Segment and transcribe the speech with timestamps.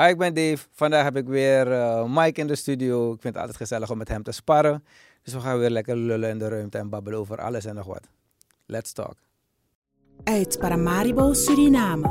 [0.00, 0.66] Hi, ik ben Dave.
[0.72, 3.12] Vandaag heb ik weer uh, Mike in de studio.
[3.12, 4.84] Ik vind het altijd gezellig om met hem te sparren.
[5.22, 7.86] Dus we gaan weer lekker lullen in de ruimte en babbelen over alles en nog
[7.86, 8.08] wat.
[8.66, 9.14] Let's talk.
[10.24, 12.08] Uit Paramaribo, Suriname.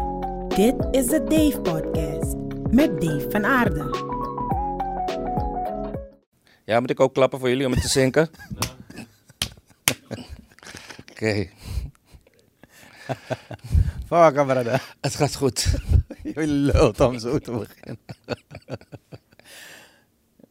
[0.56, 2.36] Dit is de Dave Podcast
[2.72, 3.90] met Dave van Aarde.
[6.66, 8.30] Ja, moet ik ook klappen voor jullie om het te zinken?
[11.12, 11.50] Oké.
[14.08, 14.96] Fuck, brother.
[15.02, 15.68] Het gaat goed.
[16.36, 18.00] Je lult om zo te beginnen.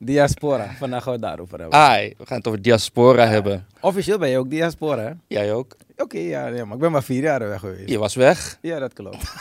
[0.00, 1.78] Diaspora, vandaag gaan we het daarover hebben.
[1.78, 3.66] Ai, we gaan het over diaspora hebben.
[3.80, 5.12] Officieel ben je ook diaspora, hè?
[5.26, 5.76] Jij ook?
[5.96, 7.88] Oké, ja, maar ik ben maar vier jaar weg geweest.
[7.88, 8.58] Je was weg?
[8.62, 9.32] Ja, dat klopt.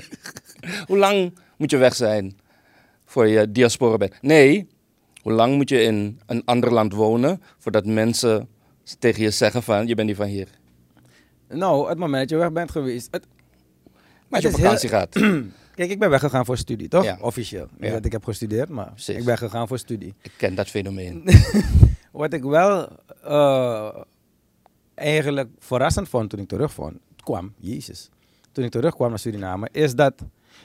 [0.88, 2.38] Hoe lang moet je weg zijn
[3.04, 4.22] voor je diaspora bent?
[4.22, 4.68] Nee,
[5.22, 8.48] hoe lang moet je in een ander land wonen voordat mensen
[8.98, 10.48] tegen je zeggen van je bent niet van hier?
[11.48, 13.08] Nou, het moment dat je weg bent geweest.
[13.10, 13.26] Het,
[14.32, 15.18] als je op vakantie gaat.
[15.74, 17.04] Kijk, ik ben weggegaan voor studie, toch?
[17.04, 17.18] Ja.
[17.20, 17.66] Officieel.
[17.78, 17.92] Niet Ja.
[17.96, 19.16] dat ik heb gestudeerd, maar Precies.
[19.16, 20.14] ik ben gegaan voor studie.
[20.22, 21.22] Ik ken dat fenomeen.
[22.12, 22.88] Wat ik wel
[23.24, 23.96] eh,
[24.94, 28.08] eigenlijk verrassend vond toen ik terugkwam, kwam, jezus,
[28.52, 30.14] toen ik terugkwam naar Suriname, is dat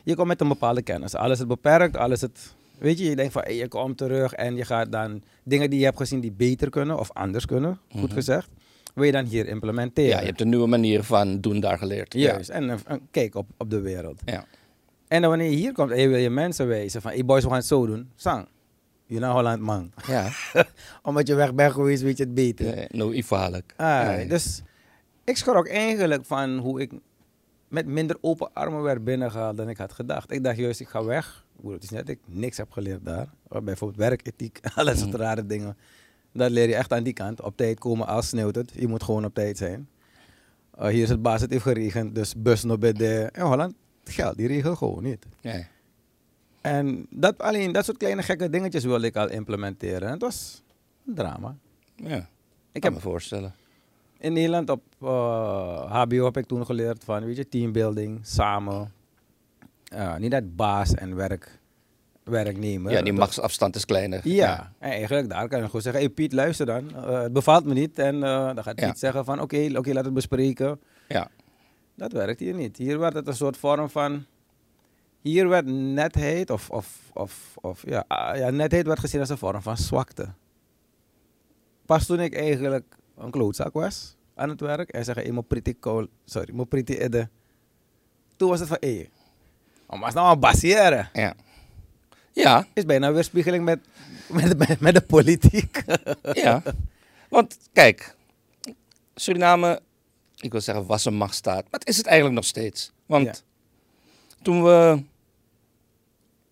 [0.03, 1.15] je komt met een bepaalde kennis.
[1.15, 4.55] Alles is beperkt, alles het, weet je, je denkt van, hey, je komt terug en
[4.55, 8.01] je gaat dan dingen die je hebt gezien die beter kunnen of anders kunnen, goed
[8.01, 8.13] Mhm.
[8.13, 8.49] gezegd,
[8.97, 10.09] wil je dan hier implementeren.
[10.09, 12.13] Ja, je hebt een nieuwe manier van doen daar geleerd.
[12.13, 14.21] Juist, en een, een kijk op, op de wereld.
[14.25, 14.45] Ja.
[15.07, 17.41] En dan wanneer je hier komt en je wil je mensen wijzen van, hey boys,
[17.43, 18.47] we gaan het zo doen, sang.
[19.05, 19.91] Je naar Holland, man.
[20.07, 20.29] Ja,
[21.03, 22.75] Omdat je weg bent geweest, weet je het beter.
[22.75, 23.73] nee, no ivaarlijk.
[23.77, 24.27] Ah, Nee.
[24.27, 24.61] Dus
[25.23, 26.91] ik schrok eigenlijk van hoe ik
[27.67, 30.31] met minder open armen werd binnengehaald dan ik had gedacht.
[30.31, 31.45] Ik dacht juist, ik ga weg.
[31.61, 33.27] Broer, Het is net dat ik niks heb geleerd daar.
[33.63, 35.21] Bijvoorbeeld werkethiek, alle soort Mhm.
[35.21, 35.77] rare dingen.
[36.37, 37.41] Dat leer je echt aan die kant.
[37.41, 38.71] Op tijd komen als sneeuwt het.
[38.75, 39.89] Je moet gewoon op tijd zijn.
[40.79, 43.29] Uh, hier is het baas, het heeft geregend, dus bus nog bij de...
[43.33, 45.25] In Holland, geld, die regelt gewoon niet.
[45.41, 45.67] Nee.
[46.61, 50.01] En dat, alleen dat soort kleine gekke dingetjes wilde ik al implementeren.
[50.01, 50.63] En het was
[51.07, 51.55] een drama.
[51.95, 52.27] Ja, Ik
[52.71, 53.53] heb kan me voorstellen.
[54.17, 58.91] In Nederland op eh, HBO heb ik toen geleerd van, weet je, teambuilding, samen.
[59.83, 61.59] Ja, niet dat baas en werk,
[62.27, 62.91] werknemer.
[62.91, 64.19] Ja, die machtsafstand is kleiner.
[64.23, 66.95] Ja, en eigenlijk daar kan je gewoon zeggen, hey Piet, luister dan.
[66.95, 67.99] Eh, het bevalt me niet.
[67.99, 68.87] En eh, dan gaat Ja.
[68.87, 70.79] Piet zeggen van, oké, oké, laat het bespreken.
[71.07, 71.27] Ja.
[71.95, 72.77] Dat werkt hier niet.
[72.77, 74.25] Hier werd het een soort vorm van...
[75.21, 79.37] Hier werd netheid, of, of, of, of ja, ah, ja, netheid werd gezien als een
[79.37, 80.27] vorm van zwakte.
[81.85, 85.75] Pas toen ik eigenlijk een klootzak was aan het werk en zeggen, hey, mijn pretty
[85.79, 87.29] cool, sorry, mijn pretty idde.
[88.35, 89.09] Toen was het van, hé, hey,
[89.99, 91.09] maar is nou een baseren.
[91.13, 91.33] Ja.
[92.43, 93.79] Ja, Is bijna weer spiegeling met,
[94.27, 95.83] met, met, met de politiek.
[96.33, 96.61] ja.
[97.29, 98.15] Want kijk,
[99.15, 99.79] Suriname,
[100.39, 102.91] ik wil zeggen was een machtsstaat, maar het is het eigenlijk nog steeds.
[103.05, 103.33] Want Ja.
[104.41, 105.03] toen we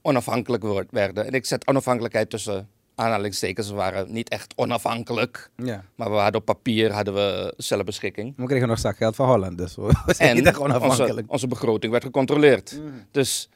[0.02, 5.84] onafhankelijk werden, en ik zet onafhankelijkheid tussen aanhalingstekens, we waren niet echt onafhankelijk, ja.
[5.96, 8.34] maar we hadden op papier hadden we zelfbeschikking.
[8.38, 11.32] We kregen nog zakgeld van Holland, dus we zijn En niet echt onafhankelijk.
[11.32, 12.80] onze begroting werd gecontroleerd.
[12.82, 13.06] Mm.
[13.12, 13.50] Dus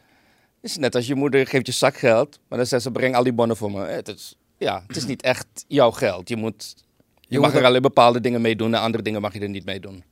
[0.62, 3.34] is net als je moeder geeft je zakgeld, maar dan zegt ze breng al die
[3.34, 3.86] bonnen voor me.
[3.86, 6.30] Het is, ja, het is niet echt jouw geld.
[6.30, 6.75] Je, moet,
[7.20, 9.50] je, Je mag er alleen bepaalde dingen mee doen en andere dingen mag je er
[9.50, 10.03] niet mee doen.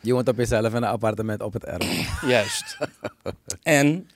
[0.00, 2.20] Je woont op jezelf in een appartement op het erf.
[2.26, 2.78] Juist.
[3.62, 4.08] en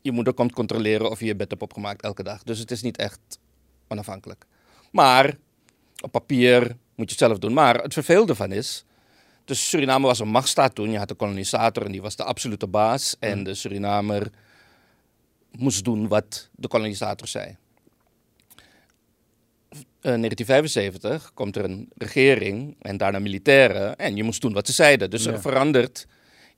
[0.00, 2.42] je moeder komt controleren of je je bed hebt opgemaakt elke dag.
[2.42, 3.20] Dus het is niet echt
[3.88, 4.46] onafhankelijk.
[4.90, 5.36] Maar
[6.00, 6.60] op papier
[6.94, 7.52] moet je het zelf doen.
[7.52, 8.84] Maar het vervelende van is,
[9.44, 10.90] dus Suriname was een machtsstaat toen.
[10.90, 13.16] Je had de kolonisator en die was de absolute baas.
[13.18, 14.30] En de Surinamer
[15.58, 17.56] moest doen wat de kolonisator zei.
[20.00, 24.72] Eh, 1975 komt er een regering en daarna militairen en je moest doen wat ze
[24.72, 25.10] zeiden.
[25.10, 25.32] Dus Ja.
[25.32, 26.06] er verandert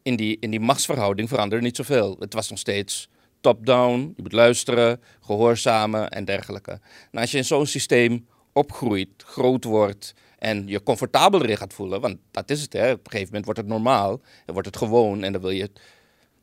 [0.02, 2.16] in die, in die machtsverhouding veranderde niet zoveel.
[2.18, 3.08] Het was nog steeds
[3.40, 6.70] top-down, je moet luisteren, gehoorzamen en dergelijke.
[6.70, 6.80] Nou,
[7.22, 12.16] als je in zo'n systeem opgroeit, groot wordt en je comfortabel erin gaat voelen, want
[12.30, 12.90] dat is het, hè.
[12.92, 15.70] op een gegeven moment wordt het normaal, dan wordt het gewoon en dan wil je,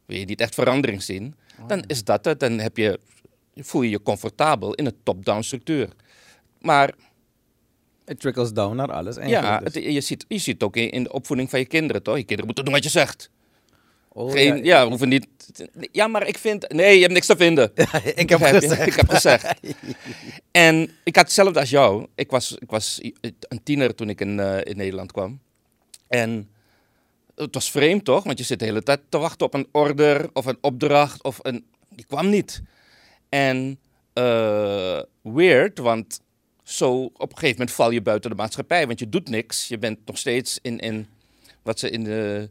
[0.06, 1.36] wil je niet echt verandering zien,
[1.68, 2.40] dan is dat het.
[2.40, 3.00] Dan heb je,
[3.56, 5.90] voel je je comfortabel in een top-down structuur.
[6.62, 6.94] Maar
[8.06, 9.16] Het trickles down naar alles.
[9.26, 9.84] ja, het, dus.
[9.84, 12.16] je, ziet, je ziet het ook in, in de opvoeding van je kinderen, toch?
[12.16, 13.30] Je kinderen moeten doen wat je zegt.
[14.16, 15.28] Oh, Geen, ja, ja, we hoeven niet.
[15.92, 16.72] Ja, maar ik vind.
[16.72, 17.72] Nee, je hebt niks te vinden.
[18.16, 18.46] ik heb je?
[18.46, 18.88] gezegd.
[18.88, 19.54] Ik heb gezegd.
[20.52, 22.08] En ik had hetzelfde als jou.
[22.16, 25.40] Ik was, ik was een tiener toen ik in, eh, in Nederland kwam.
[26.08, 26.50] En
[27.36, 28.24] het was vreemd toch?
[28.24, 31.40] Want je zit de hele tijd te wachten op een order of een opdracht of
[31.42, 31.66] een.
[31.90, 32.62] Die kwam niet.
[33.30, 33.80] En
[34.14, 36.22] eh, weird, want
[36.64, 38.88] zo op een gegeven moment val je buiten de maatschappij.
[38.88, 39.68] Want je doet niks.
[39.68, 41.08] Je bent nog steeds in, in
[41.62, 42.50] wat ze in de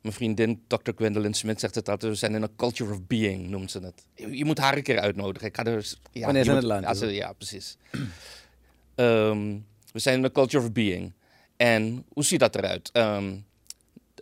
[0.00, 0.90] Mijn vriendin, Dr.
[0.96, 2.12] Gwendolyn Smith, zegt het altijd.
[2.12, 4.06] We zijn in een culture of being, noemt ze het.
[4.14, 5.48] Je, je moet haar een keer uitnodigen.
[5.48, 7.76] Ik ga er, ja, Wanneer het land Ja, precies.
[8.94, 9.58] Ehm,
[9.92, 11.12] we zijn in een culture of being.
[11.56, 12.90] En hoe ziet dat eruit?
[12.92, 13.34] Ehm,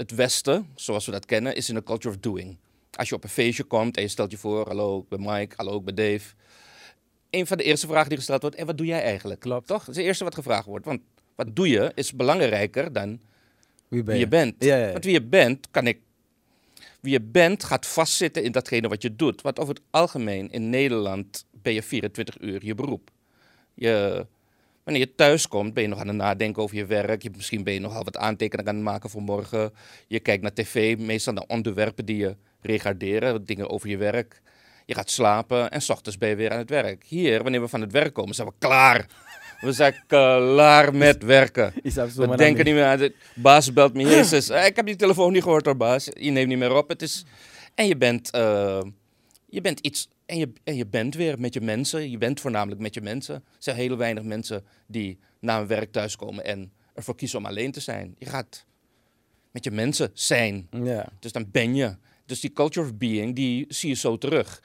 [0.01, 2.57] het Westen, zoals we dat kennen, is in een culture of doing.
[2.91, 5.55] Als je op een feestje komt en je stelt je voor, hallo, ik ben Mike,
[5.57, 6.35] hallo, ik ben Dave.
[7.31, 9.41] Een van de eerste vragen die gesteld wordt, en wat doe jij eigenlijk?
[9.41, 9.67] Klopt.
[9.67, 9.79] Toch?
[9.79, 10.85] Dat is het eerste wat gevraagd wordt.
[10.85, 11.01] Want
[11.35, 13.21] wat doe je is belangrijker dan
[13.89, 14.55] Wie ben wie je bent.
[14.59, 14.93] Ja, ja, ja.
[14.93, 15.99] Want wie je bent, kan ik.
[17.01, 19.43] Wie je bent, gaat vastzitten in datgene wat je doet.
[19.43, 23.11] Want over het algemeen in Nederland ben je 24 uur je beroep.
[23.75, 24.27] Je,
[24.85, 27.23] wanneer je thuis komt, ben je nog aan het nadenken over je werk.
[27.23, 29.73] Je, misschien ben je nogal wat aantekeningen aan het maken voor morgen.
[30.07, 34.43] Je kijkt naar tv, meestal naar onderwerpen die je regarderen, dingen over je werk.
[34.87, 37.05] Je gaat slapen en s ochtends ben je weer aan het werk.
[37.07, 39.07] Hier, wanneer we van het werk komen, zijn we klaar.
[39.61, 41.73] We zijn klaar met werken.
[42.31, 44.03] We denken niet meer aan de baas belt me.
[44.03, 46.09] Jezus, eh, ik heb die telefoon niet gehoord hoor, baas.
[46.13, 46.89] Je neemt niet meer op.
[46.89, 47.25] Het is,
[47.75, 48.83] en je bent, eh,
[49.49, 50.09] je bent iets.
[50.31, 52.11] En je, en je bent weer met je mensen.
[52.11, 53.35] Je bent voornamelijk met je mensen.
[53.35, 57.73] Er zijn heel weinig mensen die na hun werk thuiskomen en ervoor kiezen om alleen
[57.73, 58.15] te zijn.
[58.19, 58.67] Je gaat
[59.51, 60.69] met je mensen zijn.
[60.71, 61.09] Ja.
[61.19, 61.97] Dus dan ben je.
[62.27, 64.63] Dus die culture of being, die zie je zo terug.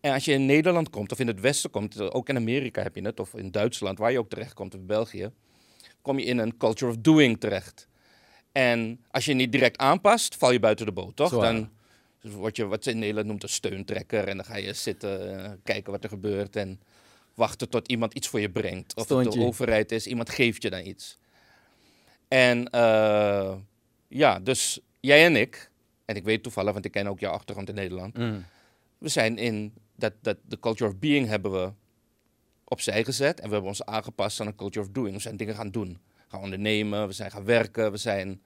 [0.00, 2.94] En als je in Nederland komt, of in het Westen komt, ook in Amerika heb
[2.94, 5.30] je het, of in Duitsland, waar je ook terecht komt, of België,
[6.02, 7.88] kom je in een culture of doing terecht.
[8.52, 11.30] En als je niet direct aanpast, val je buiten de boot, toch?
[11.30, 11.70] Dan
[12.30, 14.28] word je wat ze in Nederland noemt een steuntrekker.
[14.28, 16.80] En dan ga je zitten, eh, kijken wat er gebeurt en
[17.34, 18.94] wachten tot iemand iets voor je brengt.
[18.94, 21.18] Of het de overheid is, iemand geeft je dan iets.
[22.28, 23.54] En eh,
[24.08, 25.70] ja, dus jij en ik,
[26.04, 28.16] en ik weet toevallig, want ik ken ook jouw achtergrond in Nederland.
[28.16, 28.44] Mm.
[28.98, 31.72] We zijn in dat, dat de culture of being hebben we
[32.64, 33.40] opzij gezet.
[33.40, 35.14] En we hebben ons aangepast aan een culture of doing.
[35.14, 35.98] We zijn dingen gaan doen.
[36.28, 38.42] Gaan ondernemen, we zijn gaan werken, we zijn...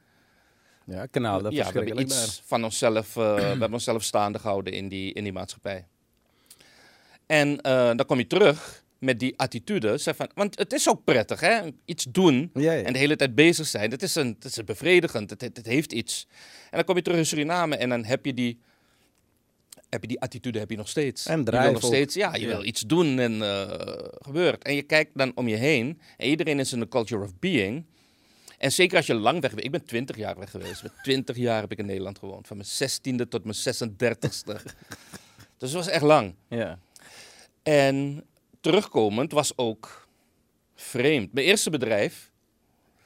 [0.87, 4.73] Ja, kanaal, dat ja, we hebben iets van onszelf, eh, we hebben onszelf staande gehouden
[4.73, 5.87] in die, in die maatschappij.
[7.27, 9.99] En eh, dan kom je terug met die attitude.
[9.99, 11.61] Zeg van, want het is ook prettig, hè?
[11.85, 12.63] Iets doen daar.
[12.63, 12.83] Ja, ja.
[12.83, 13.91] en de hele tijd bezig zijn.
[13.91, 16.27] Dat is, een, dat is een bevredigend, het, het, heeft iets.
[16.63, 18.59] En dan kom je terug in Suriname en dan heb je die,
[19.89, 21.27] heb je die attitude heb je nog steeds.
[21.27, 22.47] En je wil nog steeds, ja, je Ja.
[22.47, 23.71] wil iets doen en eh,
[24.21, 24.63] gebeurt.
[24.65, 27.85] En je kijkt dan om je heen en iedereen is in de culture of being.
[28.63, 29.65] En zeker als je lang weg bent.
[29.65, 30.83] Ik ben 20 jaar weg geweest.
[30.83, 32.47] Met 20 jaar heb ik in Nederland gewoond.
[32.47, 34.63] Van mijn 16e tot mijn 36e.
[35.59, 36.35] dus het was echt lang.
[36.49, 36.79] ja.
[37.63, 38.25] En
[38.61, 40.09] terugkomend was ook
[40.75, 41.33] vreemd.
[41.33, 42.31] Mijn eerste bedrijf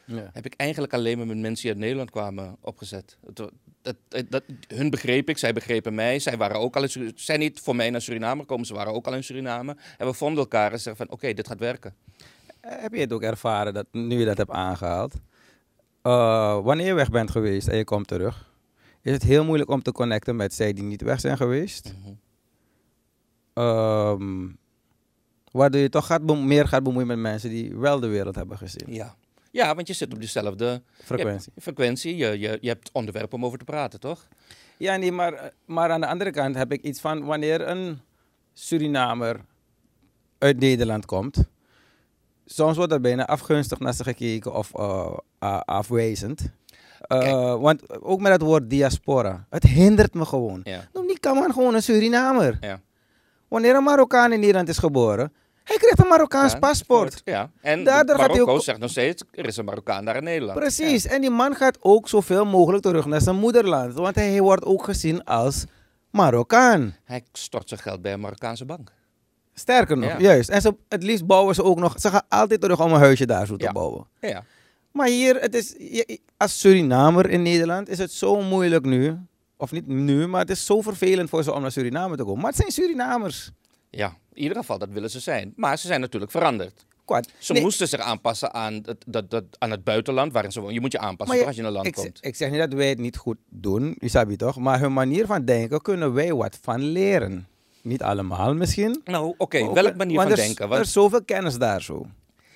[0.04, 0.30] ja.
[0.32, 3.16] heb ik eigenlijk alleen maar met mensen die uit Nederland kwamen opgezet.
[3.20, 3.50] Dat,
[3.82, 3.96] dat,
[4.28, 6.18] dat- hun begreep ik, zij begrepen mij.
[6.18, 9.06] Zij waren ook al in zijn niet voor mij naar Suriname gekomen, ze waren ook
[9.06, 9.76] al in Suriname.
[9.98, 11.94] En we vonden elkaar en zeggen van, oké, dit gaat werken.
[12.60, 15.14] Eh, Heb je het ook ervaren, dat, nu je dat hebt aangehaald?
[16.06, 18.50] Eh, wanneer je weg bent geweest en je komt terug,
[19.02, 21.94] is het heel moeilijk om te connecten met zij die niet weg zijn geweest.
[22.02, 22.12] Mhm.
[23.52, 24.48] Ehm,
[25.52, 28.94] waardoor je toch gaat meer gaat bemoeien met mensen die wel de wereld hebben gezien.
[28.94, 29.16] Ja.
[29.50, 31.52] ja, want je zit op dezelfde Frequentie.
[31.54, 32.16] je- frequentie.
[32.16, 34.28] Je, je, je hebt onderwerpen om over te praten, toch?
[34.76, 38.00] Ja, nee, maar, maar aan de andere kant heb ik iets van wanneer een
[38.52, 39.40] Surinamer
[40.38, 41.44] uit Nederland komt.
[42.48, 44.74] Soms wordt er bijna afgunstig naar ze gekeken of
[45.64, 46.50] afwijzend.
[47.06, 47.60] Kijk.
[47.60, 49.46] want ook met het woord diaspora.
[49.50, 50.60] Het hindert me gewoon.
[50.64, 50.88] Ja.
[50.92, 52.56] Noem die man gewoon een Surinamer.
[52.60, 52.80] Ja.
[53.48, 55.32] Wanneer een Marokkaan in Nederland is geboren,
[55.64, 57.20] hij krijgt een Marokkaans Ja, paspoort.
[57.24, 60.16] Ja, en Daardoor gaat hij Marokko ook- zegt nog steeds, er is een Marokkaan daar
[60.16, 60.58] in Nederland.
[60.58, 61.06] Precies.
[61.06, 63.94] En die man gaat ook zoveel mogelijk terug naar zijn moederland.
[63.94, 65.64] Want hij wordt ook gezien als
[66.10, 66.94] Marokkaan.
[67.04, 68.92] Hij stort zijn geld bij een Marokkaanse bank.
[69.60, 70.18] Sterker nog, Ja.
[70.20, 70.48] juist.
[70.48, 72.00] En ze, het liefst bouwen ze ook nog.
[72.00, 73.72] Ze gaan altijd terug om een huisje daar zo te Ja.
[73.72, 74.06] bouwen.
[74.20, 74.44] Ja.
[74.92, 75.74] Maar hier, het is,
[76.36, 79.16] als Surinamer in Nederland, is het zo moeilijk nu.
[79.56, 82.40] Of niet nu, maar het is zo vervelend voor ze om naar Suriname te komen.
[82.40, 83.50] Maar het zijn Surinamers.
[83.90, 85.52] ja, in ieder geval, dat willen ze zijn.
[85.56, 86.84] Maar ze zijn natuurlijk veranderd.
[87.04, 87.32] Kwart.
[87.38, 90.74] Ze Nee, moesten zich aanpassen aan het, dat, dat, aan het buitenland waarin ze wonen.
[90.74, 92.18] Je moet je aanpassen je- als je in een land ik, komt.
[92.20, 94.56] ik zeg niet dat wij het niet goed doen, Isabi toch?
[94.56, 97.46] Maar hun manier van denken kunnen wij wat van leren.
[97.86, 99.00] Niet allemaal misschien.
[99.04, 100.62] Nou, oké, welk manier van er is- denken?
[100.64, 102.06] Er Want, is zoveel kennis daar zo.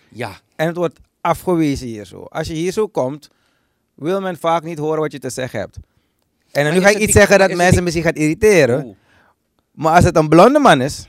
[0.09, 2.23] ja, En het wordt afgewezen hier zo.
[2.23, 3.31] Als je hier zo komt,
[3.95, 5.79] wil men vaak niet horen wat je te zeggen hebt.
[6.53, 8.85] En nu is ga ik iets die- zeggen dat is mensen die- misschien gaat irriteren.
[8.85, 8.97] Oeh,
[9.71, 11.09] Maar als het een blonde man is,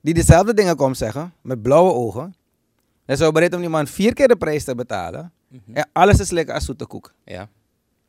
[0.00, 2.34] die dezelfde dingen komt zeggen, met blauwe ogen,
[3.06, 5.32] dan zou bereid om die man vier keer de prijs te betalen.
[5.48, 5.76] mhm.
[5.76, 7.12] En alles te slikken als zoete koek.
[7.24, 7.48] ja.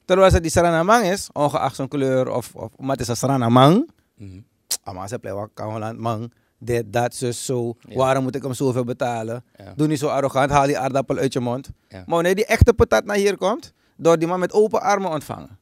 [0.05, 3.15] Terwijl als het die Saranamang is, ongeacht zijn kleur of, of maar het is een
[3.15, 3.89] Saranamang.
[4.15, 4.39] mhm.
[4.83, 6.31] Ah, maar ze blijven Kamerland, man.
[6.57, 7.75] Dit, dat, zus, zo.
[7.79, 7.95] Ja.
[7.95, 9.43] Waarom moet ik hem zoveel betalen?
[9.57, 9.73] Ja.
[9.75, 11.69] Doe niet zo arrogant, haal die aardappel uit je mond.
[11.87, 11.97] Ja.
[11.97, 15.57] Maar wanneer die echte patat naar hier komt, door die man met open armen ontvangen.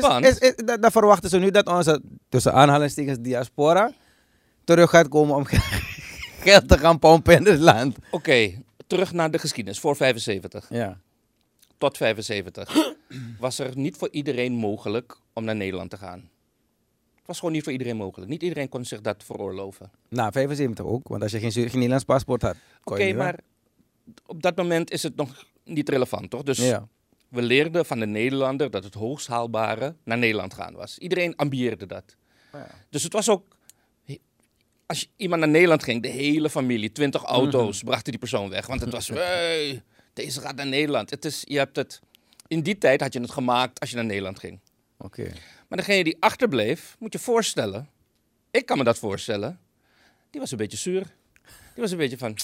[0.00, 3.92] Want- is, is, dan, dan verwachten ze nu dat onze, tussen aanhalingstekens, diaspora
[4.64, 5.44] terug gaat komen om
[6.44, 7.96] geld te gaan pompen in het land.
[8.10, 9.80] Oké, terug naar de geschiedenis.
[9.80, 10.98] Voor 75 Ja.
[11.78, 12.94] tot 75
[13.38, 16.30] was er niet voor iedereen mogelijk om naar Nederland te gaan.
[17.16, 18.30] Het was gewoon niet voor iedereen mogelijk.
[18.30, 19.90] Niet iedereen kon zich dat veroorloven.
[20.08, 22.56] Nou, 75 ook, want als je geen, Nederlands paspoort had.
[22.84, 23.38] Oké, maar
[24.26, 26.42] op dat moment is het nog niet relevant, toch?
[26.42, 26.88] Dus Ja.
[27.28, 30.98] we leerden van de Nederlander dat het hoogst haalbare naar Nederland gaan was.
[30.98, 32.16] Iedereen ambieerde dat.
[32.52, 32.66] Ja.
[32.90, 33.56] Dus het was ook,
[34.86, 38.66] als je iemand naar Nederland ging, de hele familie, 20 auto's, brachten die persoon weg.
[38.66, 41.10] Want het was, hey, deze gaat naar Nederland.
[41.10, 42.00] Het is, je hebt het,
[42.46, 44.60] in die tijd had je het gemaakt als je naar Nederland ging.
[45.68, 47.88] Maar degene die achterbleef, moet je voorstellen,
[48.50, 49.58] ik kan me dat voorstellen,
[50.30, 51.02] die was een beetje zuur.
[51.74, 52.36] Die was een beetje van,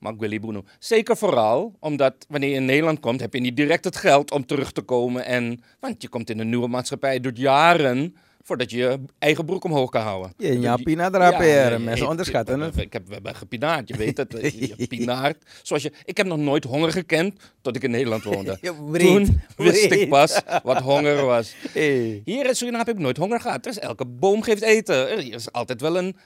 [0.18, 0.64] wil die boeno.
[0.78, 4.46] Zeker vooral omdat wanneer je in Nederland komt, heb je niet direct het geld om
[4.46, 5.24] terug te komen.
[5.24, 9.64] En, want je komt in een nieuwe maatschappij, duurt jaren voordat je je eigen broek
[9.64, 10.32] omhoog kan houden.
[10.36, 11.08] Het jouw duurt- pina
[11.78, 12.76] Mensen ik- onderschatten ik- het.
[12.84, 14.32] Ik heb, we hebben gepinaard, je weet het.
[14.78, 15.36] Je pinaart.
[15.62, 18.58] Zoals je, ik heb nog nooit honger gekend tot ik in Nederland woonde.
[18.66, 21.54] Ja, Toen wist ik pas wat honger was.
[22.24, 23.64] Hier in Suriname heb ik nooit honger gehad.
[23.64, 25.10] Er is elke boom geeft eten.
[25.10, 26.16] Er is altijd wel een.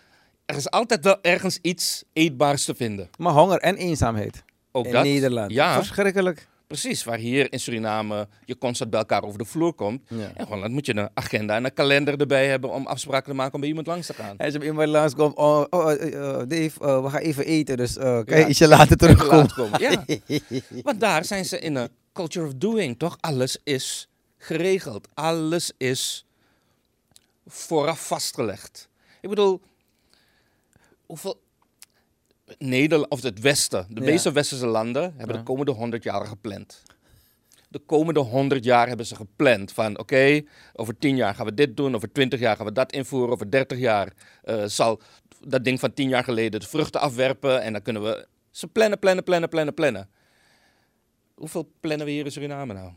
[0.47, 3.09] Er is altijd wel ergens iets eetbaars te vinden.
[3.19, 4.43] Maar honger en eenzaamheid.
[4.73, 5.03] Ook in dat.
[5.05, 5.53] Nederland.
[5.53, 6.49] Ja, Verschrikkelijk.
[6.71, 7.05] Precies.
[7.05, 10.03] Waar hier in Suriname je constant bij elkaar over de vloer komt.
[10.09, 10.33] Ja.
[10.37, 13.55] In Holland moet je een agenda en een kalender erbij hebben om afspraken te maken
[13.55, 14.37] om bij iemand langs te gaan.
[14.37, 17.77] Als je bij iemand langskomt, oh, oh eh, eh, Dave, eh, we gaan even eten,
[17.77, 18.47] dus eh, kan je Ja.
[18.49, 19.71] ietsje later terugkomen?
[19.79, 20.05] Ja.
[20.83, 23.17] Want daar zijn ze in een culture of doing, toch?
[23.21, 24.09] Alles is
[24.39, 25.09] geregeld.
[25.15, 26.25] Alles is
[27.47, 28.89] vooraf vastgelegd.
[29.21, 29.61] Ik bedoel,
[31.07, 31.41] hoeveel...
[32.59, 34.07] Nederland, of het Westen, de Ja.
[34.07, 36.83] meeste Westerse landen hebben de komende 100 jaar gepland.
[37.69, 40.43] De komende 100 jaar hebben ze gepland van oké,
[40.73, 43.51] over 10 jaar gaan we dit doen, over 20 jaar gaan we dat invoeren, over
[43.51, 45.01] 30 jaar eh, zal
[45.47, 48.99] dat ding van 10 jaar geleden de vruchten afwerpen en dan kunnen we ze plannen,
[48.99, 50.09] plannen, plannen, plannen, plannen.
[51.35, 52.91] Hoeveel plannen we hier in Suriname nou?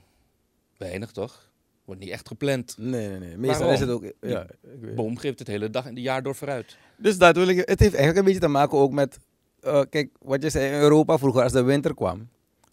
[0.78, 1.52] Weinig toch?
[1.86, 2.76] Wordt niet echt gepland.
[2.78, 3.38] Nee, nee, nee.
[3.38, 3.74] Meestal Waarom?
[3.74, 4.04] is het ook...
[4.22, 4.96] Ja, ik weet.
[4.96, 6.78] Boom geeft het hele dag en de jaar door vooruit.
[6.98, 7.58] Dus dat wil ik...
[7.58, 9.20] Het heeft eigenlijk een beetje te maken ook met...
[9.64, 12.28] eh, kijk, wat je zei in Europa vroeger, als de winter kwam,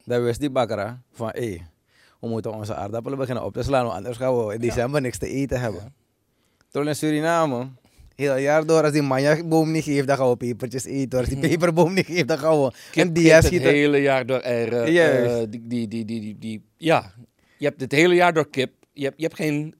[0.04, 1.60] dan wist die bakker van, hé,
[2.20, 5.18] we moeten onze aardappelen beginnen op te slaan, want anders gaan we in december niks
[5.18, 5.80] te eten hebben.
[5.80, 5.92] Ja.
[6.68, 7.68] Terwijl in Suriname,
[8.14, 11.18] heel jaar door, als die manjaboom niet geeft, dan gaan we pepertjes eten.
[11.18, 14.38] Als die peperboom niet geeft, dan gaan we een dia geeft het hele jaar door
[14.38, 14.92] eieren.
[14.92, 15.34] Juist.
[15.34, 17.12] eh, die, die, die, die, die, die- ja,
[17.58, 18.72] je hebt het hele jaar door kip.
[18.92, 19.74] Je hebt, je hebt geen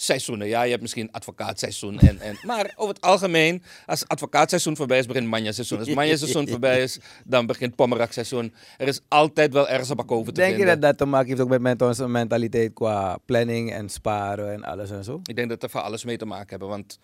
[0.00, 0.48] seizoenen.
[0.48, 1.98] Ja, je hebt misschien advocaatseizoen.
[1.98, 5.78] En, en, maar over het algemeen, als advocaatseizoen voorbij is, begint manja-seizoen.
[5.78, 8.54] Als manja-seizoen voorbij is, dan begint pommerak-seizoen.
[8.76, 11.28] Er is altijd wel ergens een bak over te Denk je dat dat te maken
[11.28, 15.20] heeft ook met met onze mentaliteit qua planning en sparen en alles en zo?
[15.24, 16.68] Ik denk dat er van alles mee te maken hebben.
[16.68, 16.98] Want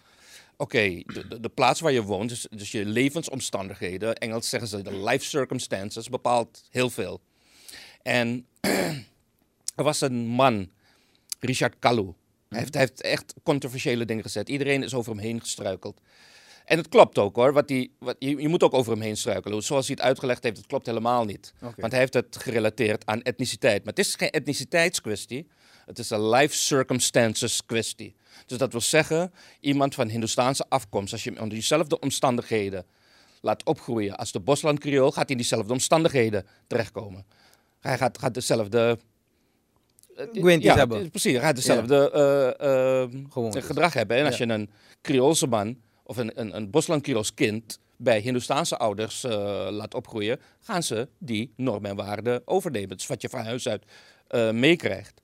[0.57, 4.83] oké, de, de, de plaats waar je woont, dus, dus je levensomstandigheden, Engels zeggen ze
[4.83, 7.21] de life circumstances, bepaalt heel veel.
[8.03, 8.47] En
[9.77, 10.71] er was een man,
[11.41, 12.15] Richard Kalu.
[12.55, 14.49] Hij heeft, hij heeft echt controversiële dingen gezet.
[14.49, 16.01] Iedereen is over hem heen gestruikeld.
[16.65, 17.53] En het klopt ook hoor.
[17.53, 19.63] Wat die, wat, je, je moet ook over hem heen struikelen.
[19.63, 21.53] Zoals hij het uitgelegd heeft, het klopt helemaal niet.
[21.59, 23.85] Want hij heeft het gerelateerd aan etniciteit.
[23.85, 25.47] Maar het is geen etniciteitskwestie.
[25.87, 28.15] Het is een life circumstances kwestie.
[28.47, 32.87] Dus dat wil zeggen, iemand van Hindoestaanse afkomst, als je hem onder diezelfde omstandigheden
[33.41, 37.27] laat opgroeien als de Bosland Creool, gaat hij in diezelfde omstandigheden terechtkomen.
[37.81, 38.99] Hij gaat, gaat dezelfde.
[40.17, 41.11] Eh, Gwinties ja, hebben.
[41.11, 44.17] Precies, hij gaat dezelfde eh, eh, gedrag hebben.
[44.17, 44.71] En als je een
[45.03, 49.23] Creoolse man of een, een, een Bosland Creools kind bij Hindoestaanse ouders
[49.71, 52.89] laat opgroeien, gaan ze die normen en waarden overnemen.
[52.89, 53.85] Dat is wat je van huis uit
[54.55, 55.23] meekrijgt.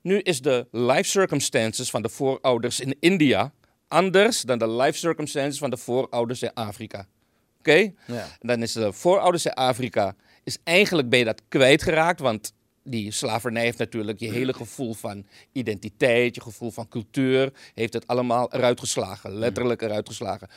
[0.00, 3.52] Nu is de life circumstances van de voorouders in India
[3.88, 7.06] anders dan de life circumstances van de voorouders in Afrika.
[7.58, 7.92] Oké?
[8.06, 8.26] Ja.
[8.40, 10.14] Dan is de voorouders in Afrika,
[10.44, 12.52] is eigenlijk ben je dat kwijtgeraakt, want
[12.86, 18.06] die slavernij heeft natuurlijk je hele gevoel van identiteit, je gevoel van cultuur, heeft het
[18.06, 20.48] allemaal eruit geslagen, letterlijk eruit geslagen.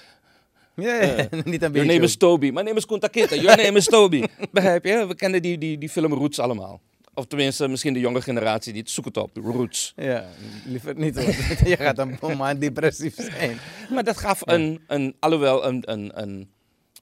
[0.75, 3.77] Ja, ja, niet een Your name is Toby, my name is Kunta Kinte, your name
[3.77, 4.23] is Toby.
[4.51, 5.07] Begrijp je?
[5.07, 6.81] We kennen die, die, die film Roots allemaal.
[7.13, 9.93] Of tenminste, misschien de jonge generatie die het zoekt op, Roots.
[9.95, 10.25] Ja,
[10.65, 11.33] liever niet hoor.
[11.69, 13.57] je gaat een maand depressief zijn.
[13.93, 16.49] Maar dat gaf een, een alhoewel een, een, een,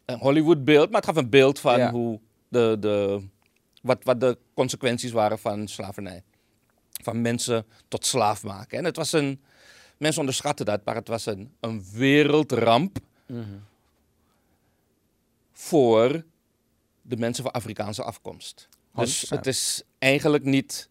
[0.05, 1.91] een Hollywood beeld, maar het gaf een beeld van Ja.
[1.91, 3.21] hoe de, de,
[3.87, 6.23] wat, wat de consequenties waren van slavernij.
[7.03, 8.77] Van mensen tot slaaf maken.
[8.77, 9.41] En het was een,
[9.97, 12.99] mensen onderschatten dat, maar het was een, een wereldramp
[15.51, 16.23] voor
[17.01, 18.67] de mensen van Afrikaanse afkomst.
[18.95, 19.29] Dus 100%.
[19.29, 20.89] het is eigenlijk niet,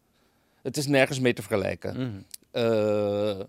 [0.62, 1.96] het is nergens mee te vergelijken.
[1.96, 2.20] Mhm.
[2.50, 3.40] eh,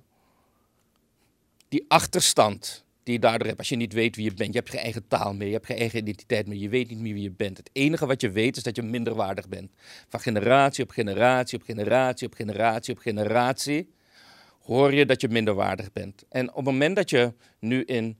[1.68, 4.70] die achterstand die je daardoor hebt, als je niet weet wie je bent, je hebt
[4.70, 7.24] geen eigen taal meer, je hebt geen eigen identiteit meer, je weet niet meer wie
[7.24, 7.58] je bent.
[7.58, 9.72] Het enige wat je weet is dat je minderwaardig bent.
[10.08, 13.90] Van generatie op generatie op generatie op generatie op generatie
[14.62, 16.24] hoor je dat je minderwaardig bent.
[16.30, 18.18] En op het moment dat je nu in.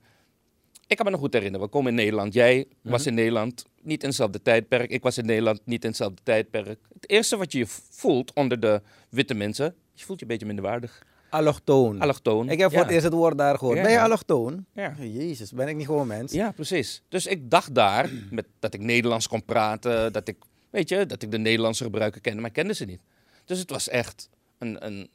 [0.86, 2.34] Ik kan me nog goed herinneren, we komen in Nederland.
[2.34, 4.90] Jij was in Nederland niet in hetzelfde tijdperk.
[4.90, 6.78] Ik was in Nederland niet in hetzelfde tijdperk.
[6.92, 11.06] Het eerste wat je voelt onder de witte mensen, je voelt je een beetje minderwaardig.
[11.30, 12.00] Allochtoon.
[12.00, 12.48] Allochtoon.
[12.48, 12.84] Ik heb voor Ja.
[12.84, 13.76] het eerst het woord daar gehoord.
[13.76, 14.04] Ja, ben je ja.
[14.04, 14.64] allochtoon?
[14.72, 14.94] Ja.
[14.98, 16.32] Jezus, ben ik niet gewoon mens?
[16.32, 17.02] Ja, precies.
[17.08, 20.36] Dus ik dacht daar met, dat ik Nederlands kon praten, dat ik,
[20.70, 23.00] weet je, dat ik de Nederlandse gebruiken kende, maar ik kende ze niet.
[23.44, 25.08] Dus het was echt een, een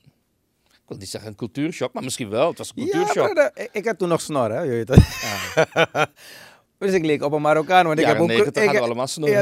[0.72, 2.48] ik wil niet zeggen een cultuurshock, maar misschien wel.
[2.48, 3.36] Het was een Ja, cultuurshock.
[3.36, 4.62] dat- ik, ik had toen nog snor, hè?
[4.62, 6.10] Je weet het.
[6.79, 8.27] dus ik leek op een Marokkaan, want ik heb ook...
[8.27, 9.34] 90 ik, allemaal snorren.
[9.34, 9.41] Ja,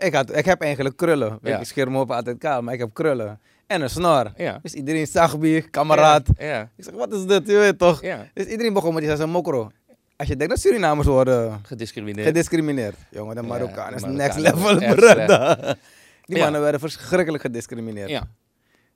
[0.00, 1.38] ik, had ik, heb eigenlijk krullen.
[1.42, 1.58] Ja.
[1.58, 3.40] Ik scheer me op altijd kaal, maar ik heb krullen.
[3.72, 4.32] En een snor.
[4.36, 4.58] Ja.
[4.62, 6.28] Dus iedereen zag me, kameraad.
[6.38, 7.46] Ja, Ik zeg, wat is dit?
[7.46, 8.00] Je weet toch?
[8.34, 9.70] Dus iedereen begon met die zijn mokro.
[10.16, 12.26] Als je denkt dat Surinamers worden Gediscrimineerd.
[12.26, 12.94] gediscrimineerd.
[13.10, 15.76] Jongen, de de is next level, brother.
[16.24, 18.08] Die mannen werden verschrikkelijk gediscrimineerd.
[18.08, 18.28] ja.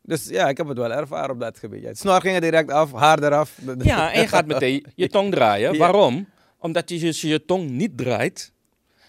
[0.03, 1.85] Dus ja, ik heb het wel ervaren op dat gebied.
[1.85, 3.59] Het snor ging er direct af, haar eraf.
[3.79, 5.73] ja, en je gaat meteen je tong draaien.
[5.73, 5.79] Ja.
[5.79, 6.29] Waarom?
[6.59, 8.53] Omdat je, als je je tong niet draait,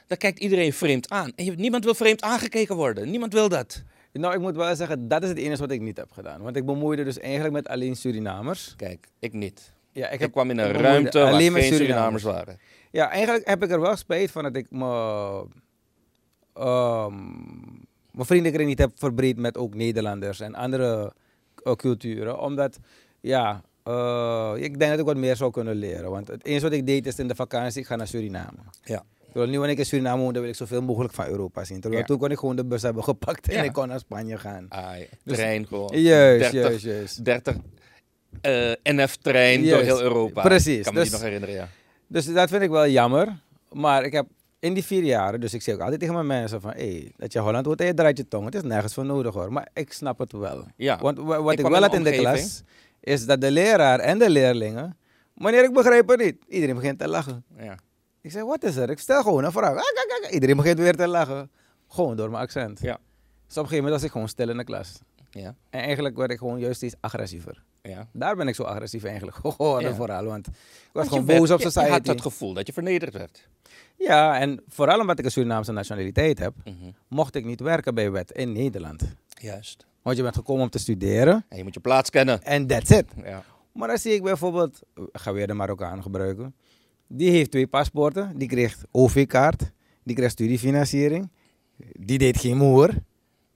[0.08, 1.32] dan kijkt iedereen vreemd aan.
[1.36, 3.10] En je, niemand wil vreemd aangekeken worden.
[3.10, 3.84] Niemand wil dat.
[4.18, 6.42] Nou, ik moet wel zeggen, dat is het enige wat ik niet heb gedaan.
[6.42, 8.74] Want ik bemoeide dus eigenlijk met alleen Surinamers.
[8.78, 9.74] Kijk, ik niet.
[9.92, 12.60] Ja, Ik, kwam in een ruimte waar alleen met geen Surinamers waren.
[12.92, 14.86] Ja, eigenlijk heb ik er wel spijt van dat ik me,
[16.54, 17.16] ehm,
[18.12, 21.14] mijn vriendenkring niet heb verbreed met ook Nederlanders en andere
[21.64, 22.40] eh, culturen.
[22.40, 22.80] Omdat,
[23.20, 26.10] ja, eh, ik denk dat ik wat meer zou kunnen leren.
[26.10, 28.60] Want het enige wat ik deed is in de vakantie, ik ga naar Suriname.
[28.84, 29.04] Ja.
[29.32, 31.80] Terwijl nu wanneer ik in Suriname woonde, wil ik zoveel mogelijk van Europa zien.
[31.82, 32.08] Terwijl Ja.
[32.08, 34.66] toen kon ik gewoon de bus hebben gepakt en ik kon naar Spanje gaan.
[34.70, 35.06] Ah, ja.
[35.24, 36.02] Dus- trein gewoon.
[36.02, 37.26] Juist, 30, juist, juist.
[37.26, 37.56] 30
[38.42, 40.42] eh, NF-trein door heel Europa.
[40.42, 41.68] Precies, Ik kan me dus- die nog herinneren, ja.
[42.08, 43.40] Dus dat vind ik wel jammer.
[43.72, 44.26] Maar ik heb
[44.60, 47.34] in die vier jaren, dus ik zeg ook altijd tegen mijn mensen van, hey, dat
[47.34, 48.46] je Holland wordt en je draait je tong.
[48.46, 49.52] Het is nergens voor nodig hoor.
[49.54, 50.66] Maar ik snap het wel.
[50.76, 50.98] Ja.
[51.02, 52.62] Want wa- wat Ik ik, wel had in de klas,
[53.00, 54.98] is dat de leraar en de leerlingen,
[55.34, 57.44] wanneer ik begrijp het niet, iedereen begint te lachen.
[57.58, 57.76] ja.
[58.22, 58.90] Ik zeg, wat is er?
[58.90, 59.76] Ik stel gewoon een vraag.
[59.76, 60.32] Ah.
[60.34, 61.52] Iedereen begint weer te lachen.
[61.88, 62.80] Gewoon door mijn accent.
[62.82, 62.94] Ja.
[63.48, 65.00] Dus op een gegeven moment was ik gewoon stil in de klas.
[65.32, 65.56] Ja.
[65.70, 67.64] En eigenlijk werd ik gewoon juist steeds agressiever.
[67.82, 68.08] ja.
[68.14, 69.96] Daar ben ik zo agressief eigenlijk geworden Ja.
[69.96, 70.24] vooral.
[70.26, 70.62] Want ik was
[70.94, 71.86] Want gewoon je werd- boos op society.
[71.86, 73.48] Je had het gevoel dat je vernederd werd.
[73.98, 76.74] Ja, en vooral omdat ik een Surinaamse nationaliteit heb, Mhm.
[77.08, 79.04] mocht ik niet werken bij wet in Nederland.
[79.42, 79.86] Juist.
[80.02, 82.44] Want je bent gekomen om te studeren En je moet je plaats kennen.
[82.44, 83.06] en that's it.
[83.24, 83.44] Ja.
[83.72, 86.56] Maar dan zie ik bijvoorbeeld, ik ga weer de Marokkaan gebruiken.
[87.08, 89.72] Die heeft twee paspoorten, die kreeg OV-kaart,
[90.04, 91.30] die kreeg studiefinanciering.
[91.92, 92.90] Die deed geen moer,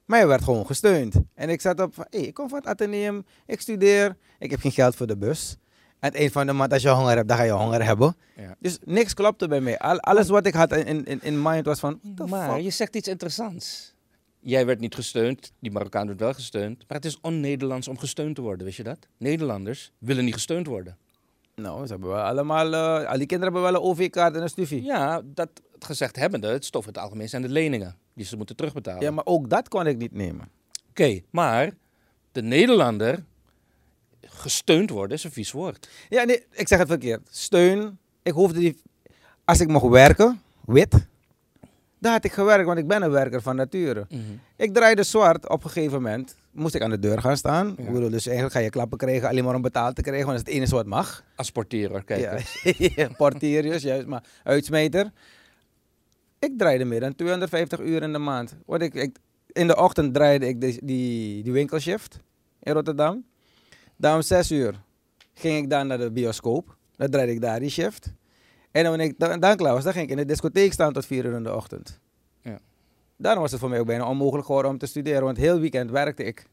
[0.05, 1.15] maar hij werd gewoon gesteund.
[1.33, 4.59] En ik zat op van, hey, ik kom van het ateneum, ik studeer, ik heb
[4.59, 5.57] geen geld voor de bus.
[5.99, 8.15] Aan het eind van de maand, als je honger hebt, dan ga je honger hebben.
[8.35, 8.55] Ja.
[8.59, 9.77] Dus niks klopte bij mij.
[9.79, 12.61] Al- alles wat ik had in, in, in mind was van, Maar fuck?
[12.63, 13.93] je zegt iets interessants.
[14.39, 16.77] Jij werd niet gesteund, die Marokkaan werd wel gesteund.
[16.87, 18.97] Maar het is on-Nederlands om gesteund te worden, wist je dat?
[19.17, 20.97] Nederlanders willen niet gesteund worden.
[21.55, 24.49] Nou, ze hebben wel allemaal, eh, al die kinderen hebben wel een OV-kaart en een
[24.49, 24.83] stufie.
[24.83, 28.55] Ja, dat gezegd hebbende, het stof in het algemeen zijn de leningen die ze moeten
[28.55, 29.01] terugbetalen.
[29.01, 30.49] Ja, maar ook dat kon ik niet nemen.
[30.89, 31.73] Oké, maar
[32.31, 33.23] de Nederlander
[34.21, 35.89] gesteund worden is een vies woord.
[36.09, 37.27] Ja, nee, ik zeg het verkeerd.
[37.31, 37.99] Steun.
[38.23, 38.81] Ik hoefde die...
[39.45, 41.07] Als ik mocht werken, wit,
[42.01, 44.07] dan had ik gewerkt, want ik ben een werker van nature.
[44.55, 46.35] Ik draaide zwart op een gegeven moment.
[46.51, 47.73] Moest ik aan de deur gaan staan.
[47.77, 47.83] Ja.
[47.83, 50.37] Ik bedoel, dus eigenlijk ga je klappen krijgen alleen maar om betaald te krijgen, want
[50.37, 51.23] dat is het enige wat mag.
[51.35, 52.21] Als portier, kijk.
[52.21, 53.15] Ja, eens.
[53.17, 55.11] portierjes, juist, maar uitsmeter.
[56.39, 58.55] Ik draaide meer dan 250 uur in de maand.
[58.65, 62.19] Want ik, ik, in de ochtend draaide ik die, die, die winkelshift
[62.59, 63.25] in Rotterdam.
[63.97, 64.81] Dan om 6 uur
[65.33, 66.77] ging ik dan naar de bioscoop.
[66.95, 68.13] Dan draaide ik daar die shift.
[68.71, 71.05] En wanneer ik dan, dan klaar was, dan ging ik in de discotheek staan tot
[71.05, 71.99] 4 uur in de ochtend.
[72.41, 72.59] Ja.
[73.17, 75.91] Daarom was het voor mij ook bijna onmogelijk geworden om te studeren, want heel weekend
[75.91, 76.45] werkte ik.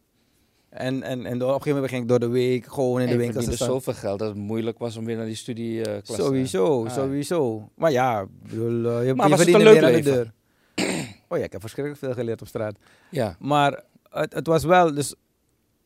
[0.69, 3.13] En, en, en op een gegeven moment ging ik door de week gewoon in de
[3.13, 3.69] je winkels te staan.
[3.69, 6.85] zoveel geld dat het moeilijk was om weer naar die studie eh klas te Sowieso,
[6.85, 6.93] Ah.
[6.93, 7.69] sowieso.
[7.75, 10.33] Maar ja, bedoel, eh, je, Maar je verdiende aan de deur.
[11.31, 12.77] Oh ja, ik heb verschrikkelijk veel geleerd op straat.
[13.11, 15.15] Ja, Maar het, het was wel, dus